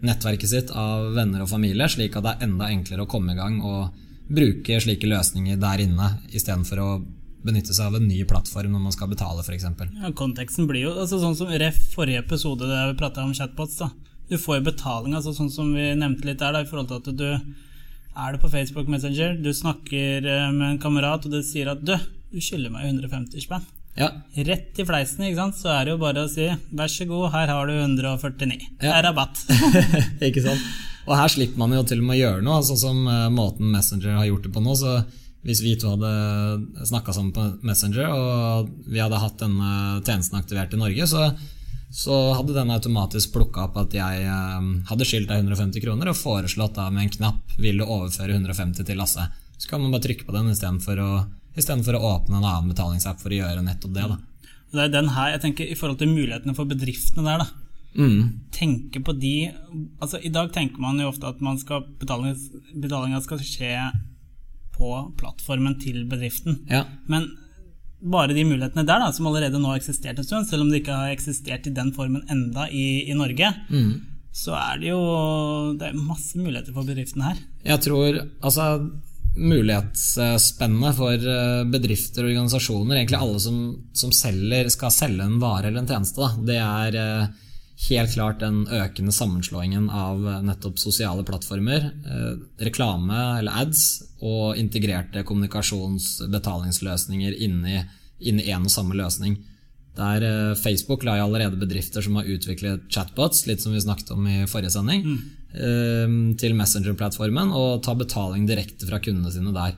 nettverket 0.06 0.50
sitt 0.50 0.72
av 0.76 1.12
venner 1.16 1.42
og 1.42 1.50
familie, 1.50 1.88
slik 1.90 2.16
at 2.16 2.26
det 2.26 2.34
er 2.34 2.46
enda 2.46 2.70
enklere 2.70 3.06
å 3.06 3.10
komme 3.10 3.34
i 3.34 3.38
gang 3.38 3.58
og 3.64 4.04
bruke 4.28 4.80
slike 4.82 5.08
løsninger 5.08 5.58
der 5.60 5.82
inne, 5.82 6.10
istedenfor 6.34 6.82
å 6.82 6.90
benytte 7.46 7.74
seg 7.74 7.90
av 7.90 7.98
en 7.98 8.08
ny 8.08 8.24
plattform 8.26 8.74
når 8.74 8.82
man 8.88 8.94
skal 8.94 9.10
betale, 9.10 9.44
f.eks. 9.44 9.68
Ja, 10.00 10.10
konteksten 10.18 10.66
blir 10.70 10.88
jo 10.88 10.96
altså, 10.96 11.20
sånn 11.22 11.36
som 11.38 11.52
ref 11.52 11.78
forrige 11.94 12.24
episode 12.24 12.66
der 12.66 12.90
vi 12.90 12.98
prata 12.98 13.24
om 13.26 13.34
chatbots. 13.36 13.78
da 13.82 13.90
Du 14.30 14.36
får 14.42 14.58
jo 14.58 14.66
betaling, 14.70 15.14
altså 15.14 15.32
sånn 15.36 15.50
som 15.54 15.68
vi 15.76 15.86
nevnte 15.94 16.26
litt 16.26 16.40
der, 16.42 16.52
da, 16.56 16.62
i 16.64 16.68
forhold 16.68 16.88
til 16.90 16.98
at 16.98 17.16
du 17.20 17.28
er 18.16 18.32
det 18.32 18.40
på 18.42 18.48
Facebook 18.50 18.88
Messenger, 18.88 19.36
du 19.44 19.50
snakker 19.54 20.24
eh, 20.26 20.46
med 20.56 20.70
en 20.74 20.78
kamerat, 20.82 21.26
og 21.28 21.34
du 21.36 21.42
sier 21.44 21.68
at 21.74 21.82
du, 21.84 21.92
du 22.32 22.38
skylder 22.42 22.72
meg 22.72 22.86
150 22.88 23.44
spenn. 23.44 23.66
Ja. 23.96 24.10
Rett 24.44 24.76
i 24.80 24.84
fleisen, 24.84 25.22
ikke 25.24 25.38
sant? 25.40 25.56
så 25.60 25.70
er 25.72 25.86
det 25.88 25.94
jo 25.94 26.00
bare 26.02 26.24
å 26.26 26.28
si 26.32 26.48
vær 26.76 26.90
så 26.92 27.06
god, 27.08 27.30
her 27.32 27.48
har 27.52 27.68
du 27.70 27.74
149. 27.78 28.58
Det 28.80 28.88
Ja. 28.90 28.98
er 28.98 29.06
rabatt. 29.08 29.40
ikke 30.28 30.42
sant? 30.44 30.64
Og 31.06 31.14
her 31.16 31.30
slipper 31.32 31.60
man 31.62 31.72
jo 31.76 31.84
til 31.86 32.00
og 32.02 32.08
med 32.08 32.16
å 32.16 32.20
gjøre 32.20 32.42
noe, 32.44 32.64
sånn 32.66 32.80
som 32.82 33.04
eh, 33.08 33.28
måten 33.32 33.70
Messenger 33.72 34.16
har 34.18 34.26
gjort 34.28 34.48
det 34.48 34.52
på 34.56 34.64
nå. 34.64 34.74
Så 34.76 34.96
hvis 35.46 35.60
vi 35.62 35.76
to 35.78 35.92
hadde 35.94 36.10
snakka 36.88 37.14
sammen 37.14 37.32
på 37.36 37.44
Messenger, 37.68 38.08
og 38.10 38.72
vi 38.90 38.98
hadde 38.98 39.20
hatt 39.22 39.38
denne 39.44 40.00
tjenesten 40.02 40.40
aktivert 40.40 40.74
i 40.74 40.80
Norge, 40.80 41.06
så, 41.06 41.28
så 41.90 42.32
hadde 42.34 42.54
den 42.56 42.70
automatisk 42.74 43.32
plukka 43.32 43.68
opp 43.68 43.76
at 43.78 43.94
jeg 43.94 44.24
eh, 44.26 44.70
hadde 44.88 45.06
skyldt 45.06 45.30
deg 45.30 45.42
150 45.44 45.84
kroner, 45.84 46.10
og 46.10 46.18
foreslått 46.18 46.76
da 46.78 46.88
med 46.90 47.06
en 47.06 47.12
knapp 47.18 47.58
'Vil 47.58 47.78
du 47.78 47.84
overføre 47.84 48.34
150 48.34 48.84
til 48.84 48.98
Lasse?' 48.98 49.28
Så 49.56 49.70
kan 49.70 49.80
man 49.80 49.90
bare 49.90 50.04
trykke 50.04 50.26
på 50.26 50.34
den 50.34 50.50
istedenfor 50.52 50.98
å, 51.00 51.10
i 51.56 51.62
for 51.62 51.96
å 51.96 52.02
åpne 52.12 52.36
en 52.36 52.44
annen 52.44 52.68
betalingsapp 52.68 53.20
for 53.20 53.32
å 53.32 53.38
gjøre 53.38 53.62
nettopp 53.64 53.94
det. 53.94 54.08
da. 54.10 54.18
Det 54.72 54.82
er 54.82 54.88
den 54.92 55.08
her, 55.08 55.30
jeg 55.30 55.40
tenker 55.40 55.70
I 55.70 55.78
forhold 55.78 55.98
til 55.98 56.12
mulighetene 56.12 56.54
for 56.54 56.68
bedriftene 56.68 57.24
der, 57.24 57.38
da. 57.38 57.46
Mm. 57.96 58.42
Tenke 58.52 59.00
på 59.00 59.14
de 59.16 59.48
altså 60.04 60.20
I 60.20 60.28
dag 60.28 60.50
tenker 60.52 60.76
man 60.78 61.00
jo 61.00 61.08
ofte 61.08 61.30
at 61.30 61.40
man 61.40 61.56
skal 61.56 61.86
betalinga 61.96 63.22
skal 63.24 63.40
skje 63.40 63.72
på 64.76 64.90
plattformen 65.16 65.78
til 65.80 66.04
bedriften. 66.04 66.60
Ja. 66.68 66.84
Men 67.08 67.30
bare 68.02 68.34
de 68.36 68.44
mulighetene 68.44 68.84
der, 68.86 69.00
da, 69.00 69.12
som 69.12 69.26
allerede 69.30 69.58
nå 69.60 69.70
har 69.72 69.78
eksistert 69.80 70.18
en 70.20 70.24
stund, 70.26 70.46
selv 70.50 70.62
om 70.66 70.70
det 70.70 70.82
ikke 70.82 70.96
har 70.98 71.14
eksistert 71.14 71.66
i 71.66 71.72
den 71.74 71.92
formen 71.96 72.22
enda 72.30 72.68
i, 72.68 73.08
i 73.10 73.14
Norge, 73.16 73.48
Mm. 73.70 73.94
så 74.36 74.52
er 74.52 74.78
det 74.82 74.90
jo 74.90 75.00
det 75.80 75.88
er 75.88 75.96
masse 75.96 76.36
muligheter 76.36 76.74
for 76.76 76.84
bedriftene 76.84 77.24
her. 77.30 77.38
Jeg 77.64 77.80
tror 77.86 78.18
altså 78.44 78.66
mulighetsspennet 79.36 80.96
for 80.96 81.12
eh, 81.32 81.64
bedrifter 81.72 82.24
og 82.24 82.30
organisasjoner, 82.32 82.96
egentlig 83.00 83.18
alle 83.20 83.40
som, 83.42 83.56
som 83.96 84.12
selger, 84.14 84.68
skal 84.72 84.92
selge 84.94 85.24
en 85.26 85.40
vare 85.42 85.68
eller 85.70 85.82
en 85.82 85.90
tjeneste, 85.90 86.20
da, 86.22 86.30
det 86.48 86.60
er 86.62 86.98
eh, 87.00 87.26
helt 87.76 88.14
klart 88.14 88.38
den 88.40 88.62
økende 88.72 89.12
sammenslåingen 89.12 89.90
av 89.92 90.22
eh, 90.26 90.42
nettopp 90.48 90.78
sosiale 90.80 91.24
plattformer, 91.28 91.90
eh, 92.08 92.32
reklame 92.64 93.18
eller 93.40 93.52
ads 93.64 93.82
og 94.24 94.56
integrerte 94.60 95.24
kommunikasjonsbetalingsløsninger 95.28 97.32
inni 97.46 97.76
inni 98.16 98.48
en 98.48 98.64
og 98.64 98.72
samme 98.72 98.96
løsning. 98.96 99.36
Der 99.96 100.22
eh, 100.24 100.54
Facebook 100.56 101.04
la 101.04 101.16
jo 101.18 101.24
allerede 101.28 101.60
bedrifter 101.60 102.00
som 102.04 102.16
har 102.16 102.24
utviklet 102.32 102.88
chatbots, 102.92 103.46
litt 103.48 103.60
som 103.60 103.72
vi 103.76 103.80
snakket 103.84 104.10
om 104.16 104.26
i 104.28 104.48
forrige 104.48 104.70
sending, 104.72 105.00
mm. 105.04 105.20
til 106.36 106.54
Messenger-plattformen 106.56 107.48
og 107.56 107.82
ta 107.84 107.94
betaling 107.96 108.46
direkte 108.48 108.86
fra 108.88 108.98
kundene 109.00 109.32
sine 109.32 109.52
der. 109.56 109.72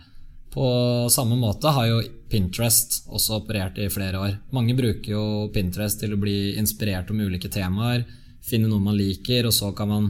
På 0.52 0.66
samme 1.12 1.36
måte 1.36 1.72
har 1.74 1.86
jo 1.90 1.98
Pinterest 2.28 3.02
også 3.08 3.38
operert 3.42 3.78
i 3.80 3.88
flere 3.92 4.20
år. 4.20 4.36
Mange 4.56 4.76
bruker 4.76 5.12
jo 5.12 5.24
Pinterest 5.52 6.00
til 6.00 6.14
å 6.14 6.20
bli 6.20 6.54
inspirert 6.60 7.10
om 7.12 7.20
ulike 7.20 7.50
temaer, 7.52 8.04
finne 8.44 8.68
noe 8.68 8.80
man 8.80 8.96
liker, 8.96 9.48
og 9.48 9.54
så 9.56 9.72
kan 9.76 9.90
man 9.92 10.06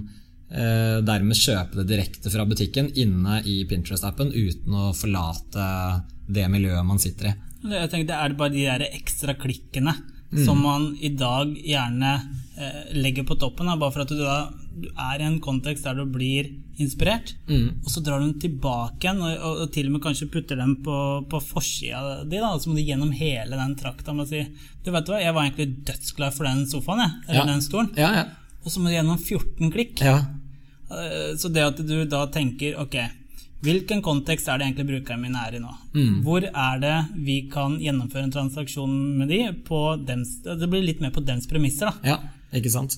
eh, 0.50 0.98
dermed 1.06 1.38
kjøpe 1.38 1.80
det 1.80 1.88
direkte 1.90 2.30
fra 2.30 2.46
butikken 2.46 2.92
inne 2.94 3.40
i 3.46 3.60
Pinterest-appen 3.70 4.30
uten 4.34 4.78
å 4.78 4.92
forlate 4.94 5.66
det 6.28 6.46
miljøet 6.50 6.86
man 6.86 7.02
sitter 7.02 7.32
i. 7.32 7.34
Jeg 7.68 7.90
tenker 7.90 8.06
Det 8.12 8.20
er 8.22 8.38
bare 8.38 8.54
de 8.54 8.68
der 8.68 8.86
ekstra 8.92 9.34
klikkene 9.34 9.96
Mm. 10.28 10.44
som 10.44 10.58
man 10.60 10.96
i 11.00 11.08
dag 11.08 11.54
gjerne 11.56 12.10
eh, 12.58 12.90
legger 13.00 13.24
på 13.24 13.38
toppen, 13.40 13.64
da, 13.64 13.78
bare 13.80 13.94
for 13.94 14.04
at 14.04 14.10
du, 14.12 14.18
da, 14.20 14.50
du 14.82 14.88
er 14.94 15.20
i 15.20 15.26
en 15.26 15.40
kontekst 15.44 15.84
der 15.84 15.94
du 15.98 16.04
blir 16.06 16.48
inspirert. 16.78 17.34
Mm. 17.48 17.80
Og 17.84 17.90
så 17.90 18.02
drar 18.04 18.20
du 18.22 18.26
den 18.28 18.40
tilbake 18.40 19.02
igjen, 19.06 19.20
og, 19.22 19.36
og, 19.42 19.60
og 19.64 19.72
til 19.74 19.86
og 19.90 19.92
med 19.96 20.02
kanskje 20.04 20.30
putter 20.30 20.56
dem 20.60 20.76
på, 20.86 20.96
på 21.30 21.40
forsida 21.42 22.24
di. 22.24 22.38
da, 22.38 22.52
Så 22.58 22.70
må 22.70 22.76
du 22.78 22.82
gjennom 22.86 23.10
hele 23.12 23.56
den 23.58 23.74
trakta 23.80 24.14
med 24.14 24.26
å 24.26 24.28
si 24.30 24.44
Du 24.84 24.90
vet 24.94 25.08
hva, 25.10 25.18
jeg 25.20 25.34
var 25.34 25.48
egentlig 25.48 25.84
dødsglad 25.88 26.34
for 26.36 26.44
den 26.48 26.64
sofaen, 26.70 27.02
jeg, 27.04 27.12
eller 27.28 27.40
Ja. 27.44 27.46
den 27.52 27.64
stolen. 27.66 27.90
Ja, 27.98 28.10
ja. 28.22 28.24
Og 28.64 28.70
så 28.72 28.80
må 28.80 28.88
du 28.90 28.94
gjennom 28.96 29.18
14 29.18 29.70
klikk. 29.74 30.00
ja. 30.00 30.18
Eh, 30.90 31.34
Så 31.36 31.50
det 31.52 31.62
at 31.66 31.76
du 31.86 32.04
da 32.08 32.26
tenker 32.32 32.78
ok, 32.80 32.94
hvilken 33.62 34.00
kontekst 34.02 34.46
er 34.48 34.58
det 34.58 34.68
egentlig 34.68 34.86
brukeren 34.86 35.20
min 35.20 35.34
er 35.36 35.56
i 35.56 35.58
nå? 35.58 35.72
Mm. 35.94 36.22
Hvor 36.22 36.44
er 36.46 36.78
det 36.80 36.94
vi 37.26 37.40
kan 37.50 37.74
gjennomføre 37.82 38.28
en 38.28 38.30
transaksjon 38.36 38.94
med 39.18 39.28
de 39.28 39.40
på 39.66 39.80
dems, 40.06 40.36
Det 40.44 40.68
blir 40.70 40.84
litt 40.86 41.00
mer 41.02 41.10
på 41.10 41.24
dems 41.26 41.46
premisser, 41.50 41.90
da. 41.90 42.12
Ja, 42.14 42.18
ikke 42.54 42.70
sant? 42.70 42.96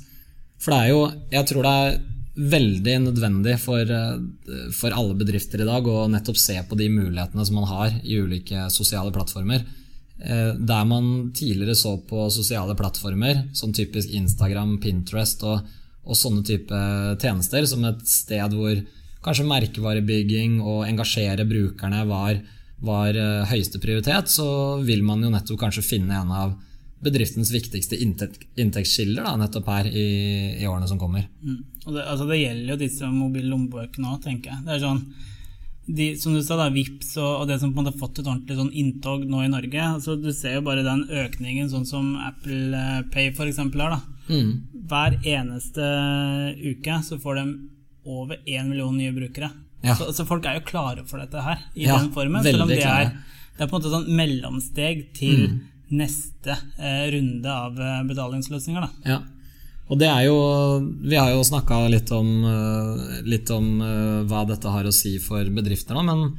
For 0.61 0.75
det 0.75 0.81
er 0.81 0.93
jo 0.93 1.03
Jeg 1.33 1.49
tror 1.51 1.67
det 1.67 1.75
er 1.75 2.01
veldig 2.41 2.95
nødvendig 3.05 3.57
for, 3.61 3.81
eh, 3.85 4.71
for 4.73 4.95
alle 4.97 5.17
bedrifter 5.19 5.61
i 5.61 5.67
dag 5.69 5.85
å 5.85 6.07
nettopp 6.09 6.39
se 6.39 6.55
på 6.63 6.77
de 6.79 6.87
mulighetene 6.89 7.45
som 7.45 7.59
man 7.59 7.67
har 7.69 7.91
i 8.01 8.17
ulike 8.17 8.71
sosiale 8.71 9.11
plattformer. 9.13 9.65
Eh, 10.23 10.55
Der 10.55 10.85
man 10.85 11.33
tidligere 11.35 11.75
så 11.75 11.99
på 12.07 12.31
sosiale 12.31 12.75
plattformer, 12.77 13.49
som 13.53 13.73
typisk 13.73 14.09
Instagram, 14.09 14.79
Pinterest 14.81 15.43
og, 15.43 15.67
og 16.07 16.17
sånne 16.17 16.45
type 16.45 16.81
tjenester, 17.21 17.67
som 17.67 17.85
et 17.85 18.07
sted 18.07 18.55
hvor 18.55 18.81
kanskje 19.25 19.49
merkevarebygging 19.49 20.61
og 20.63 20.87
engasjere 20.87 21.45
brukerne 21.49 22.07
var, 22.09 22.41
var 22.81 23.09
eh, 23.09 23.45
høyeste 23.51 23.81
prioritet, 23.83 24.29
så 24.33 24.81
vil 24.85 25.03
man 25.03 25.21
jo 25.21 25.33
nettopp 25.33 25.61
kanskje 25.61 25.85
finne 25.85 26.15
en 26.17 26.33
av 26.33 26.55
bedriftens 27.01 27.51
viktigste 27.55 27.97
inntekt, 27.97 28.45
inntektskilder 28.61 29.25
da, 29.25 29.35
nettopp 29.41 29.69
her 29.73 29.89
i, 29.89 30.07
i 30.61 30.67
årene 30.69 30.89
som 30.91 31.01
kommer. 31.01 31.27
Mm. 31.43 31.59
Det, 31.87 32.05
altså 32.05 32.27
det 32.29 32.41
gjelder 32.43 32.75
jo 32.75 32.81
disse 32.83 33.09
mobile 33.13 33.49
lommebøkene 33.49 34.13
òg, 34.15 34.23
tenker 34.27 34.53
jeg. 34.53 34.65
Det 34.67 34.77
er 34.77 34.83
sånn 34.85 35.05
de, 35.91 36.11
som 36.21 36.35
du 36.37 36.43
sa, 36.45 36.59
da, 36.61 36.69
Vips 36.71 37.15
og, 37.19 37.31
og 37.43 37.49
det 37.49 37.57
som 37.61 37.73
på 37.73 37.81
en 37.81 37.87
måte 37.87 37.95
har 37.95 38.03
fått 38.03 38.21
et 38.21 38.29
ordentlig 38.29 38.59
sånn 38.59 38.73
inntog 38.83 39.25
nå 39.27 39.41
i 39.43 39.51
Norge. 39.51 39.87
altså 39.97 40.15
Du 40.21 40.29
ser 40.37 40.59
jo 40.59 40.67
bare 40.67 40.85
den 40.87 41.07
økningen, 41.09 41.71
sånn 41.73 41.89
som 41.89 42.13
Apple 42.21 42.77
eh, 42.77 43.01
Pay 43.11 43.33
eksempel 43.49 43.83
har. 43.83 43.97
da. 43.97 44.21
Mm. 44.31 44.53
Hver 44.91 45.17
eneste 45.27 45.89
uke 46.61 47.01
så 47.07 47.19
får 47.23 47.41
de 47.41 47.47
over 48.11 48.39
én 48.47 48.69
million 48.71 48.95
nye 48.97 49.13
brukere. 49.17 49.51
Ja. 49.83 49.97
Så, 49.97 50.13
så 50.13 50.27
folk 50.29 50.47
er 50.47 50.61
jo 50.61 50.67
klare 50.69 51.05
for 51.09 51.23
dette 51.23 51.43
her, 51.43 51.65
i 51.75 51.89
Ja, 51.89 51.99
den 51.99 52.13
formen. 52.15 52.45
Selv 52.45 52.67
om 52.67 52.71
det 52.71 52.83
er, 52.85 53.15
det 53.57 53.65
er 53.65 53.69
på 53.71 53.77
en 53.77 53.81
måte 53.81 53.93
sånn 53.97 54.09
mellomsteg 54.21 55.09
til 55.17 55.47
Mm. 55.49 55.59
Neste 55.91 56.57
eh, 56.79 57.11
runde 57.13 57.53
av 57.53 57.81
eh, 57.81 58.03
betalingsløsninger. 58.09 58.81
da. 58.81 59.13
Ja. 59.13 59.21
Og 59.91 59.99
det 59.99 60.07
er 60.07 60.29
jo 60.29 60.37
Vi 61.03 61.17
har 61.19 61.33
jo 61.33 61.43
snakka 61.43 61.83
litt 61.91 62.13
om, 62.15 62.29
eh, 62.47 63.21
litt 63.27 63.51
om 63.51 63.83
hva 64.31 64.45
dette 64.47 64.71
har 64.71 64.87
å 64.87 64.95
si 64.95 65.19
for 65.19 65.45
bedrifter, 65.51 65.99
da, 65.99 66.05
men, 66.07 66.37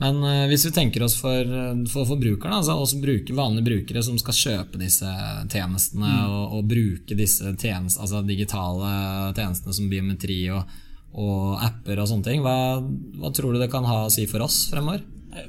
men 0.00 0.48
hvis 0.50 0.66
vi 0.68 0.74
tenker 0.76 1.04
oss 1.04 1.16
for, 1.20 1.48
for 1.92 2.08
forbrukerne, 2.08 2.60
altså 2.60 2.76
oss 2.80 2.94
bruker, 3.00 3.36
vanlige 3.36 3.68
brukere 3.70 4.02
som 4.04 4.18
skal 4.20 4.36
kjøpe 4.36 4.80
disse 4.80 5.08
tjenestene 5.52 6.12
og, 6.28 6.58
og 6.58 6.68
bruke 6.68 7.16
disse 7.16 7.54
tjenest, 7.56 8.00
altså 8.00 8.22
digitale 8.24 8.92
tjenestene 9.36 9.76
som 9.76 9.88
biometri 9.92 10.42
og, 10.52 10.76
og 11.20 11.64
apper 11.64 12.00
og 12.00 12.08
sånne 12.08 12.28
ting, 12.28 12.44
hva, 12.44 12.80
hva 13.20 13.32
tror 13.36 13.56
du 13.56 13.60
det 13.64 13.72
kan 13.72 13.88
ha 13.88 14.04
å 14.06 14.12
si 14.12 14.28
for 14.28 14.44
oss 14.44 14.66
fremover? 14.72 15.04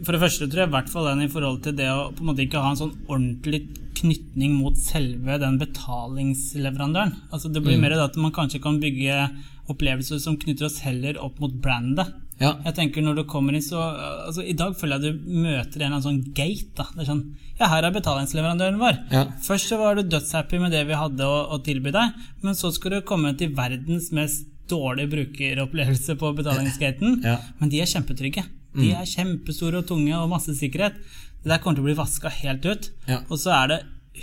For 0.05 0.13
det 0.13 0.21
første 0.21 0.47
tror 0.47 0.63
jeg 0.63 0.69
i 0.69 0.75
hvert 0.75 0.91
fall 0.93 1.07
den 1.09 1.23
i 1.25 1.31
forhold 1.31 1.61
til 1.65 1.77
det 1.77 1.88
å 1.89 2.09
på 2.13 2.21
en 2.21 2.31
måte 2.31 2.43
ikke 2.45 2.61
ha 2.61 2.73
en 2.73 2.79
sånn 2.79 2.93
ordentlig 3.07 3.63
knytning 4.01 4.53
mot 4.57 4.77
selve 4.77 5.38
den 5.41 5.57
betalingsleverandøren. 5.61 7.15
Altså 7.33 7.51
Det 7.53 7.63
blir 7.65 7.79
mer 7.81 7.95
det 7.95 8.03
at 8.03 8.19
man 8.21 8.33
kanskje 8.35 8.61
kan 8.63 8.79
bygge 8.81 9.27
opplevelser 9.71 10.19
som 10.21 10.38
knytter 10.41 10.67
oss 10.67 10.81
heller 10.85 11.19
opp 11.21 11.39
mot 11.41 11.53
brandet. 11.63 12.13
Ja. 12.41 12.55
Jeg 12.65 12.73
tenker 12.77 13.03
når 13.05 13.19
du 13.19 13.23
kommer 13.29 13.53
inn 13.53 13.61
så 13.61 13.77
altså 13.77 14.41
I 14.41 14.55
dag 14.57 14.73
føler 14.73 14.97
jeg 14.97 15.13
du 15.13 15.27
møter 15.29 15.83
en 15.83 15.91
eller 15.91 16.00
annen 16.00 16.05
sånn 16.07 16.21
gate. 16.33 16.71
da 16.77 16.88
Det 16.95 17.03
er 17.03 17.09
sånn 17.11 17.25
Ja, 17.59 17.67
her 17.69 17.85
er 17.85 17.93
betalingsleverandøren 17.93 18.79
vår. 18.81 18.97
Ja. 19.13 19.25
Først 19.45 19.69
så 19.69 19.77
var 19.81 19.97
du 19.97 20.07
dødshappy 20.09 20.57
med 20.61 20.73
det 20.73 20.88
vi 20.89 20.97
hadde 20.97 21.27
å, 21.27 21.43
å 21.53 21.61
tilby 21.61 21.93
deg, 21.93 22.17
men 22.41 22.57
så 22.57 22.71
skal 22.73 22.97
du 22.97 23.01
komme 23.05 23.35
til 23.38 23.53
verdens 23.57 24.09
mest 24.15 24.47
dårlige 24.71 25.11
brukeropplevelse 25.13 26.15
på 26.17 26.33
betalingsgaten. 26.39 27.21
Ja. 27.25 27.38
Men 27.59 27.69
de 27.69 27.83
er 27.83 27.89
kjempetrygge. 27.91 28.47
De 28.77 28.91
er 28.95 29.09
kjempestore 29.09 29.81
og 29.81 29.89
tunge 29.89 30.13
og 30.17 30.29
masse 30.31 30.55
sikkerhet. 30.57 30.99
Det 31.41 31.49
der 31.49 31.59
kommer 31.61 31.79
til 31.79 31.85
å 31.85 31.89
bli 31.89 31.97
vaska 31.97 32.29
helt 32.41 32.65
ut. 32.65 32.91
Ja. 33.09 33.21
Og 33.27 33.39
så 33.41 33.51
er 33.55 33.71
det 33.71 33.79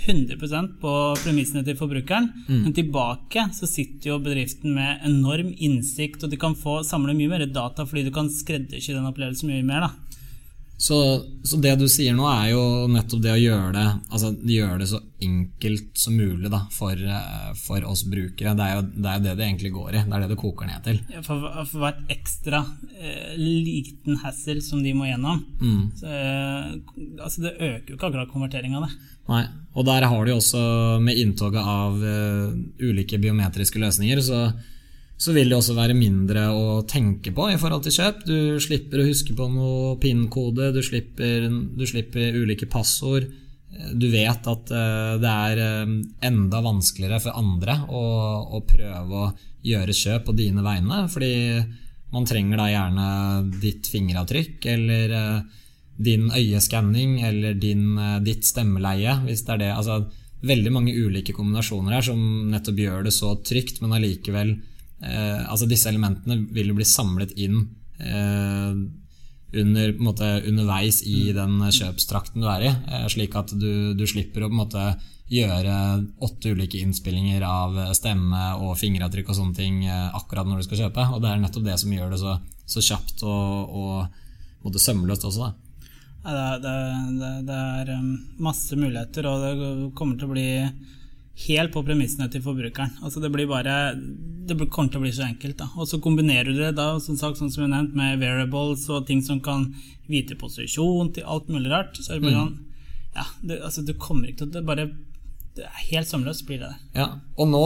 100% 0.07 0.75
på 0.83 0.93
premissene 1.23 1.65
til 1.67 1.77
forbrukeren. 1.79 2.29
Men 2.65 2.75
tilbake 2.77 3.49
så 3.57 3.67
sitter 3.67 4.13
jo 4.13 4.19
bedriften 4.23 4.75
med 4.77 5.01
enorm 5.09 5.55
innsikt, 5.57 6.23
og 6.23 6.31
de 6.31 6.39
kan 6.41 6.55
få 6.59 6.83
samle 6.87 7.17
mye 7.17 7.33
mer 7.33 7.47
data 7.47 7.87
fordi 7.89 8.05
du 8.07 8.13
kan 8.15 8.29
skreddersy 8.31 8.93
den 8.93 9.09
opplevelsen 9.09 9.51
mye 9.51 9.65
mer. 9.65 9.89
da. 9.89 10.08
Så, 10.79 10.97
så, 11.43 11.59
det 11.59 11.73
du 11.81 11.89
sier 11.91 12.15
nå, 12.15 12.23
er 12.31 12.53
jo 12.53 12.63
nettopp 12.93 13.23
det 13.25 13.33
å 13.35 13.41
gjøre 13.41 13.73
det 13.75 13.87
altså 14.15 14.29
gjøre 14.47 14.77
det 14.79 14.87
så 14.87 15.01
enkelt 15.27 15.99
som 15.99 16.15
mulig 16.15 16.53
da, 16.53 16.61
for, 16.71 16.95
eh, 16.95 17.49
for, 17.59 17.83
oss 17.91 18.05
brukere. 18.07 18.55
Det 18.55 18.63
er 18.69 18.77
jo 18.77 18.85
det, 18.87 19.09
er 19.11 19.25
det, 19.25 19.33
det 19.41 19.49
egentlig 19.49 19.73
går 19.75 19.89
i. 19.91 20.05
Det 20.07 20.15
er 20.15 20.23
det 20.23 20.31
det 20.31 20.39
koker 20.39 20.71
ned 20.71 20.87
til. 20.87 21.01
Ja, 21.11 21.25
for, 21.27 21.43
for 21.67 21.83
hvert 21.83 22.15
ekstra 22.15 22.63
eh, 22.95 23.35
liten 23.35 24.21
hassle 24.23 24.63
som 24.63 24.85
de 24.87 24.95
må 24.95 25.11
gjennom, 25.11 25.43
mm. 25.59 25.83
så, 25.99 26.15
eh, 26.15 27.21
altså 27.27 27.49
det 27.49 27.57
øker 27.59 27.91
jo 27.91 27.99
ikke 27.99 28.13
akkurat 28.13 28.31
konverteringa, 28.31 28.87
det. 28.87 29.15
Nei, 29.29 29.45
og 29.75 29.85
der 29.91 30.07
har 30.09 30.25
du 30.25 30.31
jo 30.31 30.39
også, 30.39 30.63
med 31.03 31.19
inntoget 31.19 31.75
av 31.75 31.99
eh, 32.07 32.55
ulike 32.87 33.19
biometriske 33.19 33.83
løsninger, 33.83 34.23
så 34.23 34.47
så 35.19 35.35
vil 35.35 35.51
det 35.51 35.57
også 35.59 35.75
være 35.75 35.99
mindre 35.99 36.45
å 36.55 36.79
tenke 36.87 37.33
på 37.35 37.49
i 37.51 37.59
forhold 37.59 37.83
til 37.85 37.97
kjøp. 37.97 38.23
Du 38.29 38.39
slipper 38.63 39.03
å 39.03 39.09
huske 39.09 39.35
på 39.35 39.49
noe 39.51 39.97
PIN-kode, 39.99 40.71
du, 40.77 40.79
du, 40.79 41.85
slipper 41.91 42.39
ulike 42.39 42.69
passord. 42.71 43.27
Du 43.99 44.07
vet 44.13 44.47
at 44.49 44.71
eh, 44.73 45.17
det 45.19 45.33
er 45.51 45.63
eh, 45.65 45.97
enda 46.29 46.63
vanskeligere 46.65 47.19
for 47.27 47.39
andre 47.39 47.81
å, 47.91 48.05
å 48.55 48.63
prøve 48.67 49.25
å 49.25 49.33
gjøre 49.67 49.97
kjøp 49.99 50.29
på 50.29 50.37
dine 50.39 50.63
vegne, 50.65 51.03
fordi 51.11 51.35
man 52.15 52.25
trenger 52.25 52.63
da 52.63 52.71
gjerne 52.71 53.09
ditt 53.61 53.91
fingeravtrykk 53.91 54.71
eller 54.71 55.19
eh, 55.19 55.61
din 55.99 56.31
øyeskanning 56.31 57.19
eller 57.27 57.59
din, 57.59 57.99
ditt 58.23 58.47
stemmeleie, 58.47 59.19
hvis 59.27 59.43
det 59.45 59.57
er 59.57 59.65
det. 59.67 59.75
Altså, 59.75 60.01
veldig 60.47 60.71
mange 60.71 60.95
ulike 60.95 61.35
kombinasjoner 61.35 61.97
her 61.97 62.05
som 62.07 62.21
nettopp 62.53 62.79
gjør 62.79 63.09
det 63.09 63.19
så 63.19 63.35
trygt, 63.43 63.81
men 63.83 63.97
allikevel 63.97 64.55
eh, 65.03 65.43
altså 65.45 65.69
Disse 65.71 65.91
elementene 65.91 66.41
vil 66.55 66.73
jo 66.73 66.79
bli 66.79 66.87
samlet 66.89 67.35
inn 67.37 67.61
eh, 68.01 68.73
under, 69.59 69.93
måte, 69.99 70.27
underveis 70.49 71.03
i 71.09 71.31
den 71.37 71.61
kjøpstrakten 71.73 72.43
du 72.43 72.49
er 72.51 72.67
i, 72.67 72.73
eh, 72.73 73.07
slik 73.11 73.37
at 73.39 73.55
du, 73.57 73.95
du 73.97 74.05
slipper 74.09 74.47
å 74.47 74.53
måte, 74.53 74.93
gjøre 75.29 75.73
åtte 76.25 76.55
ulike 76.57 76.81
innspillinger 76.81 77.43
av 77.45 77.75
stemme 77.97 78.47
og 78.65 78.79
fingeravtrykk 78.81 79.29
og 79.29 79.37
sånne 79.37 79.57
ting 79.59 79.83
eh, 79.85 80.07
akkurat 80.17 80.49
når 80.49 80.63
du 80.63 80.69
skal 80.69 80.87
kjøpe. 80.87 81.05
Og 81.13 81.21
det 81.25 81.33
er 81.33 81.43
nettopp 81.43 81.67
det 81.67 81.79
som 81.81 81.93
gjør 81.93 82.15
det 82.15 82.21
så, 82.23 82.37
så 82.65 82.85
kjapt 82.85 83.25
og, 83.29 83.75
og 83.77 84.65
måte, 84.65 84.81
sømløst 84.83 85.27
også. 85.29 85.49
Da. 85.49 85.69
Det, 86.29 86.47
det, 86.65 87.33
det, 87.49 87.59
er 87.59 87.93
um, 87.97 88.09
masse 88.43 88.77
muligheter, 88.77 89.29
og 89.31 89.45
det 89.45 89.93
kommer 89.97 90.19
til 90.19 90.29
å 90.29 90.33
bli 90.33 90.49
helt 91.47 91.73
på 91.75 91.85
premissene 91.87 92.27
til 92.33 92.43
forbrukeren. 92.43 92.97
Altså 93.05 93.23
det 93.23 93.31
blir 93.35 93.49
bare 93.51 93.77
det 94.49 94.57
kommer 94.73 94.91
til 94.91 95.01
å 95.01 95.05
bli 95.05 95.13
så 95.15 95.27
enkelt. 95.27 95.59
da. 95.61 95.69
Og 95.77 95.89
så 95.91 96.01
kombinerer 96.03 96.51
du 96.51 96.63
det 96.63 96.73
da, 96.79 96.95
som 97.03 97.19
sagt, 97.21 97.39
sånn 97.41 97.53
som 97.53 97.67
jeg 97.67 97.73
nevnt, 97.75 97.97
med 97.99 98.23
variables 98.23 98.87
og 98.89 99.07
ting 99.09 99.21
som 99.25 99.43
kan 99.45 99.69
vite 100.09 100.39
posisjon 100.41 101.13
til 101.15 101.29
alt 101.29 101.51
mulig 101.53 101.71
rart. 101.73 101.99
Så 102.01 102.15
er 102.15 102.19
det 102.19 102.29
bare 102.29 102.39
mm. 102.39 102.47
sånn 102.47 102.65
Ja, 103.19 103.27
det, 103.43 103.61
altså 103.67 103.83
du 103.83 103.95
kommer 103.99 104.29
ikke 104.31 104.45
til 104.45 104.53
Det 104.57 104.67
bare 104.67 104.91
det 105.59 105.67
er 105.67 105.87
helt 105.89 106.07
sømløst 106.07 106.45
blir 106.47 106.61
det. 106.63 106.71
Ja, 106.95 107.09
Og 107.35 107.49
nå, 107.51 107.63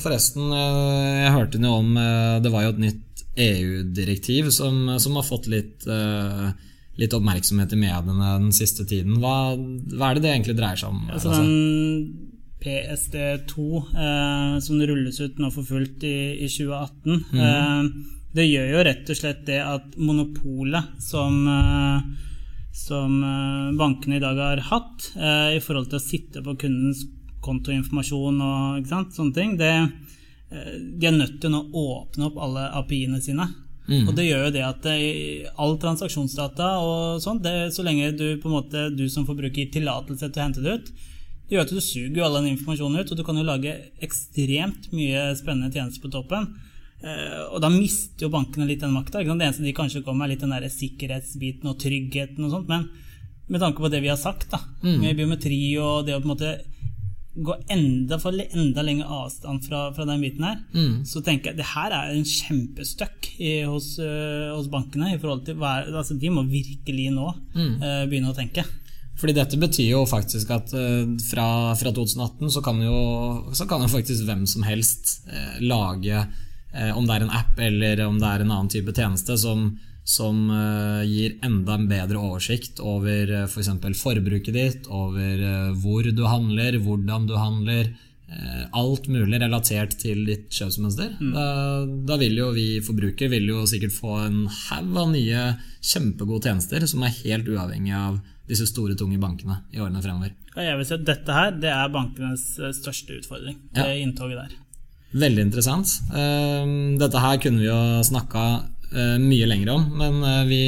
forresten, 0.00 0.46
eh, 0.56 1.18
jeg 1.26 1.34
hørte 1.34 1.60
noe 1.60 1.82
om 1.82 1.90
eh, 2.00 2.38
Det 2.40 2.52
var 2.54 2.64
jo 2.64 2.70
et 2.72 2.80
nytt 2.86 3.24
EU-direktiv 3.40 4.48
som, 4.54 4.86
som, 5.00 5.18
har 5.18 5.24
fått 5.24 5.46
litt 5.48 5.84
uh, 5.88 6.50
litt 6.98 7.14
oppmerksomhet 7.14 7.72
i 7.72 7.78
mediene 7.78 8.32
den 8.42 8.50
siste 8.52 8.84
tiden. 8.88 9.20
Hva, 9.22 9.54
hva, 9.54 10.10
er 10.10 10.18
det 10.18 10.24
det 10.24 10.32
egentlig 10.32 10.56
dreier 10.58 10.80
seg 10.80 10.90
om? 10.90 11.04
Altså, 11.14 11.30
den 11.38 12.39
PSD2, 12.60 13.82
eh, 14.06 14.56
som 14.64 14.80
rulles 14.80 15.20
ut 15.20 15.38
nå 15.40 15.50
for 15.54 15.66
fullt 15.66 16.04
i, 16.04 16.16
i 16.44 16.48
2018. 16.48 17.24
Mm. 17.32 17.44
Eh, 17.44 18.16
det 18.36 18.46
gjør 18.46 18.68
jo 18.70 18.82
rett 18.86 19.08
og 19.10 19.18
slett 19.18 19.40
det 19.48 19.58
at 19.64 19.96
monopolet 19.98 21.00
som, 21.02 21.40
eh, 21.50 22.04
som 22.76 23.16
eh, 23.26 23.72
bankene 23.78 24.20
i 24.20 24.22
dag 24.22 24.38
har 24.38 24.62
hatt 24.68 25.10
eh, 25.16 25.56
i 25.56 25.62
forhold 25.64 25.90
til 25.90 25.98
å 25.98 26.04
sitte 26.04 26.44
på 26.44 26.54
kundens 26.60 27.02
kontoinformasjon 27.42 28.38
og 28.44 28.86
sant, 28.86 29.16
sånne 29.16 29.34
ting, 29.34 29.56
det, 29.58 29.72
eh, 30.52 30.76
de 30.78 31.10
er 31.10 31.16
nødt 31.16 31.40
til 31.42 31.56
å 31.58 31.64
åpne 31.66 32.28
opp 32.28 32.38
alle 32.38 32.68
API-ene 32.82 33.18
sine. 33.24 33.48
Mm. 33.90 34.04
Og 34.06 34.14
det 34.14 34.28
gjør 34.28 34.44
jo 34.44 34.54
det 34.54 34.62
at 34.62 34.84
all 35.58 35.72
transaksjonsdata 35.82 36.66
og 36.84 37.22
sånt, 37.24 37.48
så 37.74 37.82
lenge 37.82 38.12
du, 38.14 38.26
måte, 38.46 38.84
du 38.94 39.08
som 39.10 39.24
forbruker 39.26 39.64
gir 39.64 39.72
tillatelse 39.74 40.28
til 40.28 40.38
å 40.38 40.44
hente 40.44 40.62
det 40.62 40.76
ut, 40.78 40.92
gjør 41.50 41.66
at 41.66 41.74
du 41.74 41.80
suger 41.82 42.24
all 42.24 42.38
den 42.38 42.52
informasjonen 42.54 43.02
ut, 43.02 43.12
og 43.12 43.18
du 43.18 43.24
kan 43.26 43.38
jo 43.38 43.46
lage 43.46 43.76
ekstremt 44.04 44.90
mye 44.94 45.30
spennende 45.38 45.72
tjenester 45.74 46.04
på 46.04 46.12
toppen. 46.14 46.48
Uh, 47.00 47.54
og 47.54 47.62
da 47.64 47.70
mister 47.72 48.26
jo 48.26 48.32
bankene 48.32 48.68
litt 48.68 48.82
den 48.84 48.92
makta. 48.94 49.22
Det 49.24 49.32
eneste 49.32 49.64
de 49.64 49.76
kanskje 49.76 50.04
kommer 50.04 50.26
med, 50.26 50.30
er 50.30 50.34
litt 50.34 50.44
den 50.44 50.56
der 50.56 50.72
sikkerhetsbiten 50.72 51.70
og 51.70 51.78
tryggheten 51.80 52.44
og 52.44 52.52
sånt. 52.54 52.68
Men 52.70 52.90
med 53.50 53.62
tanke 53.62 53.82
på 53.82 53.90
det 53.90 54.02
vi 54.04 54.12
har 54.12 54.20
sagt, 54.20 54.50
da, 54.52 54.60
mm. 54.84 54.98
med 55.00 55.16
biometri 55.18 55.62
og 55.82 56.04
det 56.06 56.14
å 56.14 56.20
på 56.20 56.28
en 56.28 56.34
måte 56.34 56.52
gå 57.30 57.54
enda 57.70 58.18
for 58.18 58.34
enda 58.34 58.82
lengre 58.82 59.06
avstand 59.06 59.62
fra, 59.64 59.84
fra 59.94 60.04
den 60.08 60.22
biten 60.22 60.44
her, 60.44 60.58
mm. 60.74 60.94
så 61.06 61.22
tenker 61.24 61.52
jeg 61.52 61.60
det 61.60 61.68
her 61.72 61.94
er 61.94 62.12
en 62.12 62.26
kjempestøkk 62.26 63.30
hos, 63.70 63.92
uh, 64.02 64.50
hos, 64.56 64.68
bankene. 64.70 65.14
i 65.14 65.20
forhold 65.22 65.44
til 65.46 65.58
hva, 65.60 65.78
altså 65.86 66.18
De 66.20 66.30
må 66.30 66.44
virkelig 66.50 67.08
nå 67.14 67.28
uh, 67.30 68.04
begynne 68.10 68.34
å 68.34 68.36
tenke. 68.36 68.66
Fordi 69.20 69.36
dette 69.36 69.58
betyr 69.60 69.90
jo 69.92 70.06
faktisk 70.08 70.50
at 70.54 70.72
uh, 70.72 71.04
fra, 71.28 71.46
fra, 71.76 71.92
2018 71.92 72.54
så 72.54 72.64
kan, 72.64 72.80
jo, 72.84 73.02
så 73.56 73.68
kan 73.68 73.84
jo 73.84 73.92
faktisk 73.92 74.24
hvem 74.28 74.46
som 74.48 74.64
helst 74.64 75.20
uh, 75.28 75.60
lage, 75.60 76.24
uh, 76.72 76.90
om 76.96 77.06
det 77.06 77.18
er 77.18 77.26
en 77.26 77.38
app 77.42 77.60
eller 77.60 78.04
om 78.06 78.20
det 78.20 78.30
er 78.30 78.44
en 78.44 78.52
annen 78.54 78.72
type 78.72 78.96
tjeneste, 78.96 79.36
som, 79.40 79.68
som 80.08 80.48
gir 81.06 81.36
enda 81.46 81.76
en 81.76 81.88
bedre 81.90 82.20
oversikt 82.20 82.80
over 82.80 83.34
uh, 83.42 83.48
f.eks. 83.48 83.74
For 83.82 84.04
forbruket 84.08 84.56
ditt, 84.56 84.88
over 84.88 85.74
hvor 85.82 86.08
du 86.08 86.24
handler, 86.28 86.80
hvordan 86.80 87.28
du 87.28 87.36
handler. 87.38 87.92
Alt 88.78 89.08
mulig 89.10 89.40
relatert 89.42 89.96
til 89.98 90.20
ditt 90.22 90.52
kjøpsmønster. 90.54 91.16
Mm. 91.18 91.30
Da, 91.34 91.46
da, 92.12 92.18
vil 92.20 92.36
jo 92.38 92.52
vi 92.54 92.66
forbrukere 92.86 93.32
vil 93.32 93.48
jo 93.50 93.64
sikkert 93.66 93.96
få 93.96 94.20
en 94.22 94.44
haug 94.68 95.00
av 95.02 95.08
nye 95.10 95.40
kjempegode 95.82 96.46
tjenester 96.46 96.86
som 96.86 97.02
er 97.02 97.16
helt 97.24 97.50
uavhengig 97.50 97.96
av 97.98 98.20
disse 98.50 98.66
store, 98.68 98.96
tunge 98.98 99.18
bankene 99.22 99.60
i 99.74 99.80
årene 99.82 100.02
fremover. 100.02 100.34
jeg 100.56 100.78
vil 100.78 100.88
si 100.88 100.96
at 100.96 101.06
Dette 101.06 101.36
her 101.36 101.52
det 101.62 101.70
er 101.72 101.92
bankenes 101.94 102.46
eh, 102.58 102.74
største 102.76 103.20
utfordring. 103.20 103.58
Ja. 103.76 103.86
det 103.86 104.00
inntoget 104.02 104.40
der. 104.42 104.56
Veldig 105.20 105.46
interessant. 105.48 105.90
Ehm, 106.14 106.96
dette 107.00 107.18
her 107.22 107.38
kunne 107.42 107.62
vi 107.62 107.68
jo 107.68 107.80
snakka 108.06 108.46
eh, 108.92 109.16
mye 109.22 109.48
lenger 109.50 109.72
om, 109.74 109.86
men 109.98 110.20
eh, 110.26 110.42
vi, 110.50 110.62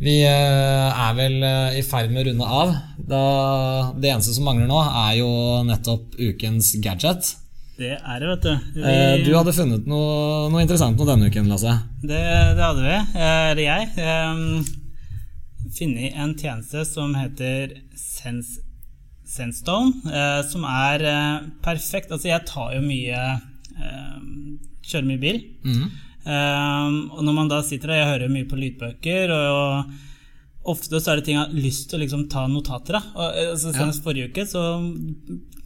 vi 0.00 0.16
er 0.28 1.14
vel 1.16 1.38
i 1.76 1.84
ferd 1.84 2.12
med 2.12 2.24
å 2.24 2.30
runde 2.30 2.48
av. 2.62 2.74
Da 3.10 3.22
det 3.96 4.12
eneste 4.12 4.36
som 4.36 4.48
mangler 4.48 4.68
nå, 4.68 4.80
er 5.06 5.20
jo 5.20 5.30
nettopp 5.68 6.16
ukens 6.20 6.74
gadget. 6.84 7.34
Det 7.80 7.94
er 7.96 8.20
det, 8.20 8.28
vet 8.28 8.44
du. 8.44 8.74
Vi... 8.76 8.98
Du 9.24 9.32
hadde 9.32 9.56
funnet 9.56 9.86
noe, 9.88 10.50
noe 10.52 10.60
interessant 10.60 11.00
noe 11.00 11.08
denne 11.08 11.32
uken, 11.32 11.48
Lasse. 11.48 11.78
Det, 12.02 12.20
det 12.58 12.60
hadde 12.60 12.84
vi. 12.84 12.98
Eller 13.16 13.64
jeg. 13.64 14.76
Funnet 15.70 16.16
en 16.18 16.34
tjeneste 16.38 16.84
som 16.88 17.14
heter 17.14 17.76
Sense, 17.96 18.60
Sensestone, 19.30 19.92
eh, 20.10 20.40
som 20.50 20.66
er 20.66 21.04
eh, 21.06 21.48
perfekt. 21.62 22.10
Altså, 22.10 22.30
jeg 22.32 22.46
tar 22.48 22.74
jo 22.74 22.84
mye 22.84 23.20
eh, 23.78 24.20
Kjører 24.90 25.06
mye 25.06 25.22
bil. 25.22 25.42
Mm. 25.62 25.90
og 26.26 27.20
når 27.24 27.34
man 27.36 27.48
da 27.48 27.60
sitter 27.62 27.92
der, 27.92 28.00
jeg 28.00 28.08
hører 28.08 28.32
mye 28.32 28.46
på 28.48 28.56
lydbøker, 28.58 29.30
og, 29.30 29.92
ofte 30.72 30.98
så 30.98 31.12
er 31.12 31.20
det 31.20 31.24
ting 31.28 31.36
jeg 31.36 31.46
har 31.46 31.62
lyst 31.62 31.86
til 31.88 31.96
å 31.96 32.00
liksom, 32.02 32.24
ta 32.32 32.42
notater 32.50 32.98
av. 32.98 33.06
Altså, 33.14 33.70
senest 33.70 34.00
ja. 34.00 34.06
forrige 34.08 34.32
uke 34.32 34.46
så 34.48 34.64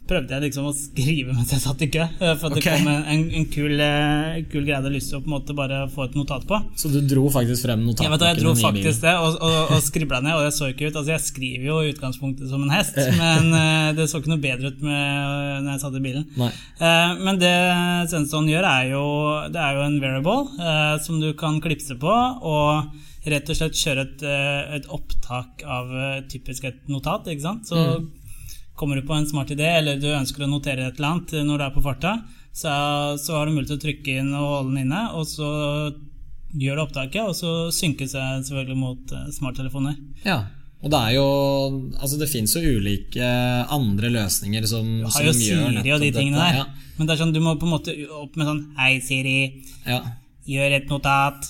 prøvde 0.09 0.35
jeg 0.35 0.43
liksom 0.47 0.67
å 0.69 0.73
skrive 0.75 1.33
mens 1.33 1.51
jeg 1.53 1.61
satt 1.63 1.81
i 1.81 1.87
kø. 1.93 2.05
Eh, 2.05 2.33
for 2.39 2.53
okay. 2.53 2.61
det 2.61 2.63
kom 2.65 2.89
en, 2.91 3.23
en, 3.39 3.47
kul, 3.51 3.73
uh, 3.79 4.37
kul, 4.51 4.61
greie 4.61 4.75
jeg 4.75 4.79
hadde 4.81 4.91
lyst 4.93 5.11
til 5.11 5.19
å 5.19 5.23
på 5.23 5.29
en 5.29 5.35
måte 5.35 5.55
bare 5.57 5.79
få 5.93 6.05
et 6.05 6.17
notat 6.17 6.45
på. 6.49 6.59
Så 6.79 6.91
du 6.93 6.99
dro 7.05 7.25
faktisk 7.33 7.65
frem 7.65 7.81
notatblokken? 7.85 8.11
Ja, 8.11 8.13
vet 8.13 8.25
jeg 8.27 8.43
dro 8.43 8.53
faktisk 8.59 9.05
det, 9.05 9.15
og, 9.21 9.37
og, 9.39 9.73
og 9.75 9.81
skribla 9.85 10.21
ned. 10.25 10.37
Og 10.37 10.45
jeg 10.47 10.55
så 10.57 10.69
ikke 10.71 10.89
ut 10.89 10.99
Altså, 10.99 11.11
jeg 11.11 11.25
skriver 11.25 11.65
jo 11.67 11.77
i 11.83 11.89
utgangspunktet 11.93 12.49
som 12.49 12.63
en 12.65 12.73
hest, 12.73 12.99
men 13.19 13.49
uh, 13.53 13.89
det 13.97 14.07
så 14.11 14.21
ikke 14.21 14.33
noe 14.33 14.43
bedre 14.43 14.71
ut 14.73 14.85
med, 14.85 15.65
når 15.65 15.71
jeg 15.73 15.83
satt 15.85 15.97
i 15.97 16.03
bilen. 16.05 16.27
Uh, 16.37 17.15
men 17.25 17.41
det 17.41 17.55
sensoren 18.11 18.49
gjør, 18.51 18.69
er 18.69 18.91
jo 18.93 19.05
Det 19.53 19.61
er 19.61 19.79
jo 19.79 19.87
en 19.87 19.97
variable 20.01 21.01
som 21.05 21.19
du 21.21 21.31
kan 21.37 21.57
klipse 21.63 21.97
på. 21.99 22.13
og 22.45 23.01
rett 23.25 23.47
og 23.49 23.57
slett 23.57 23.73
kjøre 23.79 24.03
et, 24.05 24.23
et 24.77 24.83
opptak 24.93 25.63
av 25.65 25.89
typisk 26.29 26.67
et 26.69 26.83
notat. 26.91 27.25
ikke 27.31 27.41
sant? 27.41 27.65
Så 27.65 27.79
mm 27.81 28.05
kommer 28.75 28.99
du 28.99 29.07
på 29.07 29.15
en 29.15 29.27
smart 29.27 29.51
idé, 29.55 29.69
eller 29.79 29.99
du 30.01 30.09
ønsker 30.11 30.45
å 30.45 30.49
notere 30.51 30.89
et 30.89 30.99
eller 30.99 31.13
annet 31.13 31.37
når 31.47 31.61
du 31.61 31.65
er 31.65 31.75
på 31.75 31.83
farta, 31.85 32.17
så, 32.55 32.71
så 33.19 33.37
har 33.37 33.47
du 33.47 33.55
mulighet 33.55 33.73
til 33.73 33.79
å 33.79 33.85
trykke 33.85 34.19
inn 34.19 34.33
og 34.33 34.51
holde 34.51 34.73
den 34.73 34.83
inne, 34.85 35.01
og 35.15 35.25
så 35.27 35.49
gjør 36.55 36.77
det 36.77 36.85
opptaket, 36.85 37.23
og 37.23 37.35
så 37.35 37.55
synkes 37.75 38.13
det 38.15 38.27
selvfølgelig 38.47 38.77
mot 38.79 39.15
uh, 39.15 39.25
smarttelefoner. 39.35 39.97
Ja, 40.23 40.45
og 40.85 40.91
det 40.93 40.99
er 41.01 41.13
jo 41.15 41.27
Altså, 41.97 42.17
det 42.21 42.27
fins 42.29 42.53
jo 42.53 42.61
ulike 42.77 43.27
andre 43.73 44.11
løsninger 44.13 44.67
som, 44.69 44.87
du 45.01 45.07
har 45.09 45.25
jo 45.25 45.33
Siri 45.33 45.93
og 45.95 46.03
de 46.03 46.11
tingene 46.13 46.37
dette, 46.37 46.51
der, 46.51 46.59
ja. 46.61 46.95
men 46.97 47.07
det 47.07 47.15
er 47.15 47.21
sånn, 47.23 47.33
du 47.35 47.41
må 47.43 47.55
på 47.59 47.67
en 47.67 47.73
måte 47.73 47.95
opp 48.19 48.37
med 48.37 48.49
sånn 48.51 48.63
Hei, 48.77 48.91
Siri. 49.03 49.39
Ja. 49.87 50.03
Gjør 50.45 50.77
et 50.77 50.91
notat. 50.91 51.47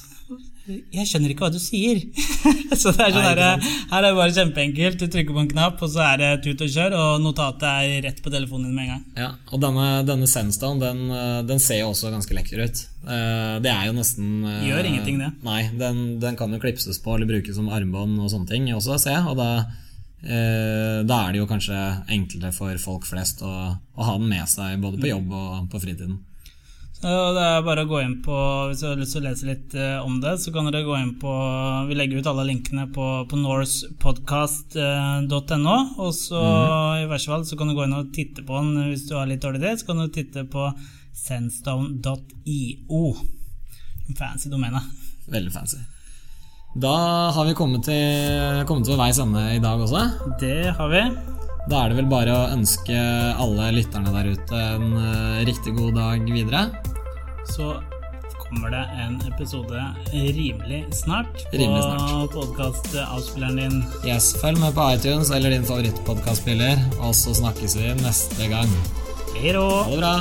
Jeg 0.65 1.05
skjønner 1.05 1.29
ikke 1.29 1.45
hva 1.45 1.51
du 1.53 1.59
sier. 1.61 1.99
så 2.81 2.89
det 2.95 3.03
er 3.05 3.11
sånn 3.13 3.25
her, 3.27 3.39
her 3.91 3.97
er 3.99 4.05
det 4.07 4.13
bare 4.17 4.33
kjempeenkelt. 4.33 4.97
Du 4.97 5.05
trykker 5.13 5.35
på 5.35 5.43
en 5.43 5.51
knapp, 5.51 5.77
og 5.85 5.91
så 5.93 6.01
er 6.07 6.21
det 6.23 6.29
tut 6.45 6.63
og 6.65 6.71
kjør, 6.73 6.95
og 6.97 7.21
notatet 7.21 7.67
er 7.69 7.93
rett 8.07 8.21
på 8.25 8.33
telefonen 8.33 8.71
din 8.71 8.79
med 8.79 8.87
en 8.87 8.91
gang. 8.95 9.03
Ja, 9.19 9.29
og 9.53 9.61
denne, 9.61 9.85
denne 10.09 10.29
Senstaen, 10.31 10.81
den, 10.81 11.03
eh, 11.13 11.39
den 11.45 11.61
ser 11.61 11.83
jo 11.83 11.91
også 11.93 12.09
ganske 12.13 12.33
lekker 12.39 12.65
ut. 12.65 12.81
Eh, 13.05 13.55
Det 13.61 13.69
er 13.71 13.85
jo 13.91 13.95
nesten 13.99 14.31
eh, 14.49 14.65
Gjør 14.71 14.89
ingenting, 14.89 15.21
det. 15.21 15.31
Nei, 15.45 15.61
den, 15.77 16.03
den 16.23 16.35
kan 16.39 16.53
jo 16.57 16.61
klipses 16.63 16.97
på 17.03 17.13
eller 17.13 17.29
brukes 17.29 17.55
som 17.59 17.69
armbånd 17.69 18.17
og 18.19 18.31
sånne 18.33 18.49
ting 18.49 18.65
også, 18.73 18.97
ser 19.05 19.19
jeg. 19.19 19.25
Og 19.29 19.37
da, 19.37 19.49
da 20.25 21.17
er 21.27 21.35
det 21.35 21.43
jo 21.43 21.49
kanskje 21.49 21.77
enklere 22.09 22.49
for 22.55 22.73
folk 22.81 23.05
flest 23.05 23.43
å, 23.45 23.51
å 23.77 24.07
ha 24.07 24.15
den 24.17 24.31
med 24.33 24.49
seg 24.49 24.81
både 24.81 24.97
på 24.97 25.11
jobb 25.13 25.29
og 25.37 25.67
på 25.69 25.83
fritiden. 25.85 26.23
Så 26.95 27.11
det 27.35 27.43
er 27.43 27.65
bare 27.65 27.83
å 27.83 27.89
gå 27.89 27.97
inn 28.01 28.21
på 28.23 28.35
Hvis 28.69 28.81
du 28.81 28.87
har 28.87 28.97
lyst 28.97 29.13
til 29.13 29.21
å 29.21 29.27
lese 29.27 29.45
litt 29.49 29.73
eh, 29.77 29.99
om 30.01 30.21
det, 30.23 30.33
så 30.41 30.51
kan 30.55 30.65
dere 30.69 30.87
gå 30.87 30.95
inn 30.97 31.13
på 31.21 31.31
Vi 31.89 31.95
legger 31.97 32.17
ut 32.23 32.29
alle 32.31 32.45
linkene 32.47 32.85
på, 32.95 33.05
på 33.29 33.35
norcepodcast.no. 33.41 35.77
Og 35.99 36.11
så 36.15 36.41
mm. 36.41 37.03
i 37.03 37.09
verste 37.11 37.31
fall 37.33 37.45
så 37.47 37.55
kan 37.59 37.67
du 37.69 37.73
gå 37.77 37.85
inn 37.85 37.99
og 37.99 38.11
titte 38.15 38.41
på 38.47 38.53
den 38.61 38.71
hvis 38.91 39.07
du 39.09 39.13
har 39.19 39.29
litt 39.29 39.43
dårlig 39.43 39.61
tid. 39.65 39.79
Så 39.81 39.87
kan 39.91 39.99
du 40.01 40.07
titte 40.07 40.41
på 40.49 40.63
sandstone.io. 41.25 43.03
Fancy 44.15 44.47
domene. 44.53 44.81
Veldig 45.31 45.53
fancy. 45.53 45.77
Da 46.75 46.95
har 47.31 47.45
vi 47.47 47.55
kommet 47.55 47.85
til, 47.87 48.65
kommet 48.67 48.87
til 48.87 48.99
veis 48.99 49.21
ende 49.23 49.45
i 49.55 49.63
dag 49.63 49.79
også. 49.79 50.03
Det 50.41 50.75
har 50.75 50.91
vi. 50.91 51.34
Da 51.65 51.79
er 51.85 51.89
det 51.91 51.97
vel 51.97 52.09
bare 52.11 52.33
å 52.35 52.47
ønske 52.53 52.93
alle 53.41 53.71
lytterne 53.73 54.11
der 54.13 54.27
ute 54.35 54.59
en 54.75 54.91
eh, 55.01 55.39
riktig 55.49 55.73
god 55.77 55.95
dag 55.97 56.27
videre. 56.29 56.67
Så 57.49 57.71
kommer 58.45 58.69
det 58.75 58.83
en 59.01 59.15
episode 59.25 59.81
rimelig 60.13 60.83
snart 61.01 61.33
på 61.49 61.57
Rimelig 61.57 61.81
snart. 61.87 62.35
podkastavspilleren 62.35 63.57
din. 63.63 63.79
Yes, 64.05 64.31
Følg 64.41 64.61
med 64.61 64.77
på 64.77 64.85
iTunes 64.93 65.33
eller 65.33 65.55
din 65.55 65.65
favorittpodkastspiller, 65.65 66.85
og 67.01 67.15
så 67.17 67.33
snakkes 67.41 67.77
vi 67.81 67.89
neste 68.03 68.49
gang. 68.53 68.69
Hei! 69.35 69.51
Ha 69.57 69.89
det 69.89 69.99
bra! 70.03 70.13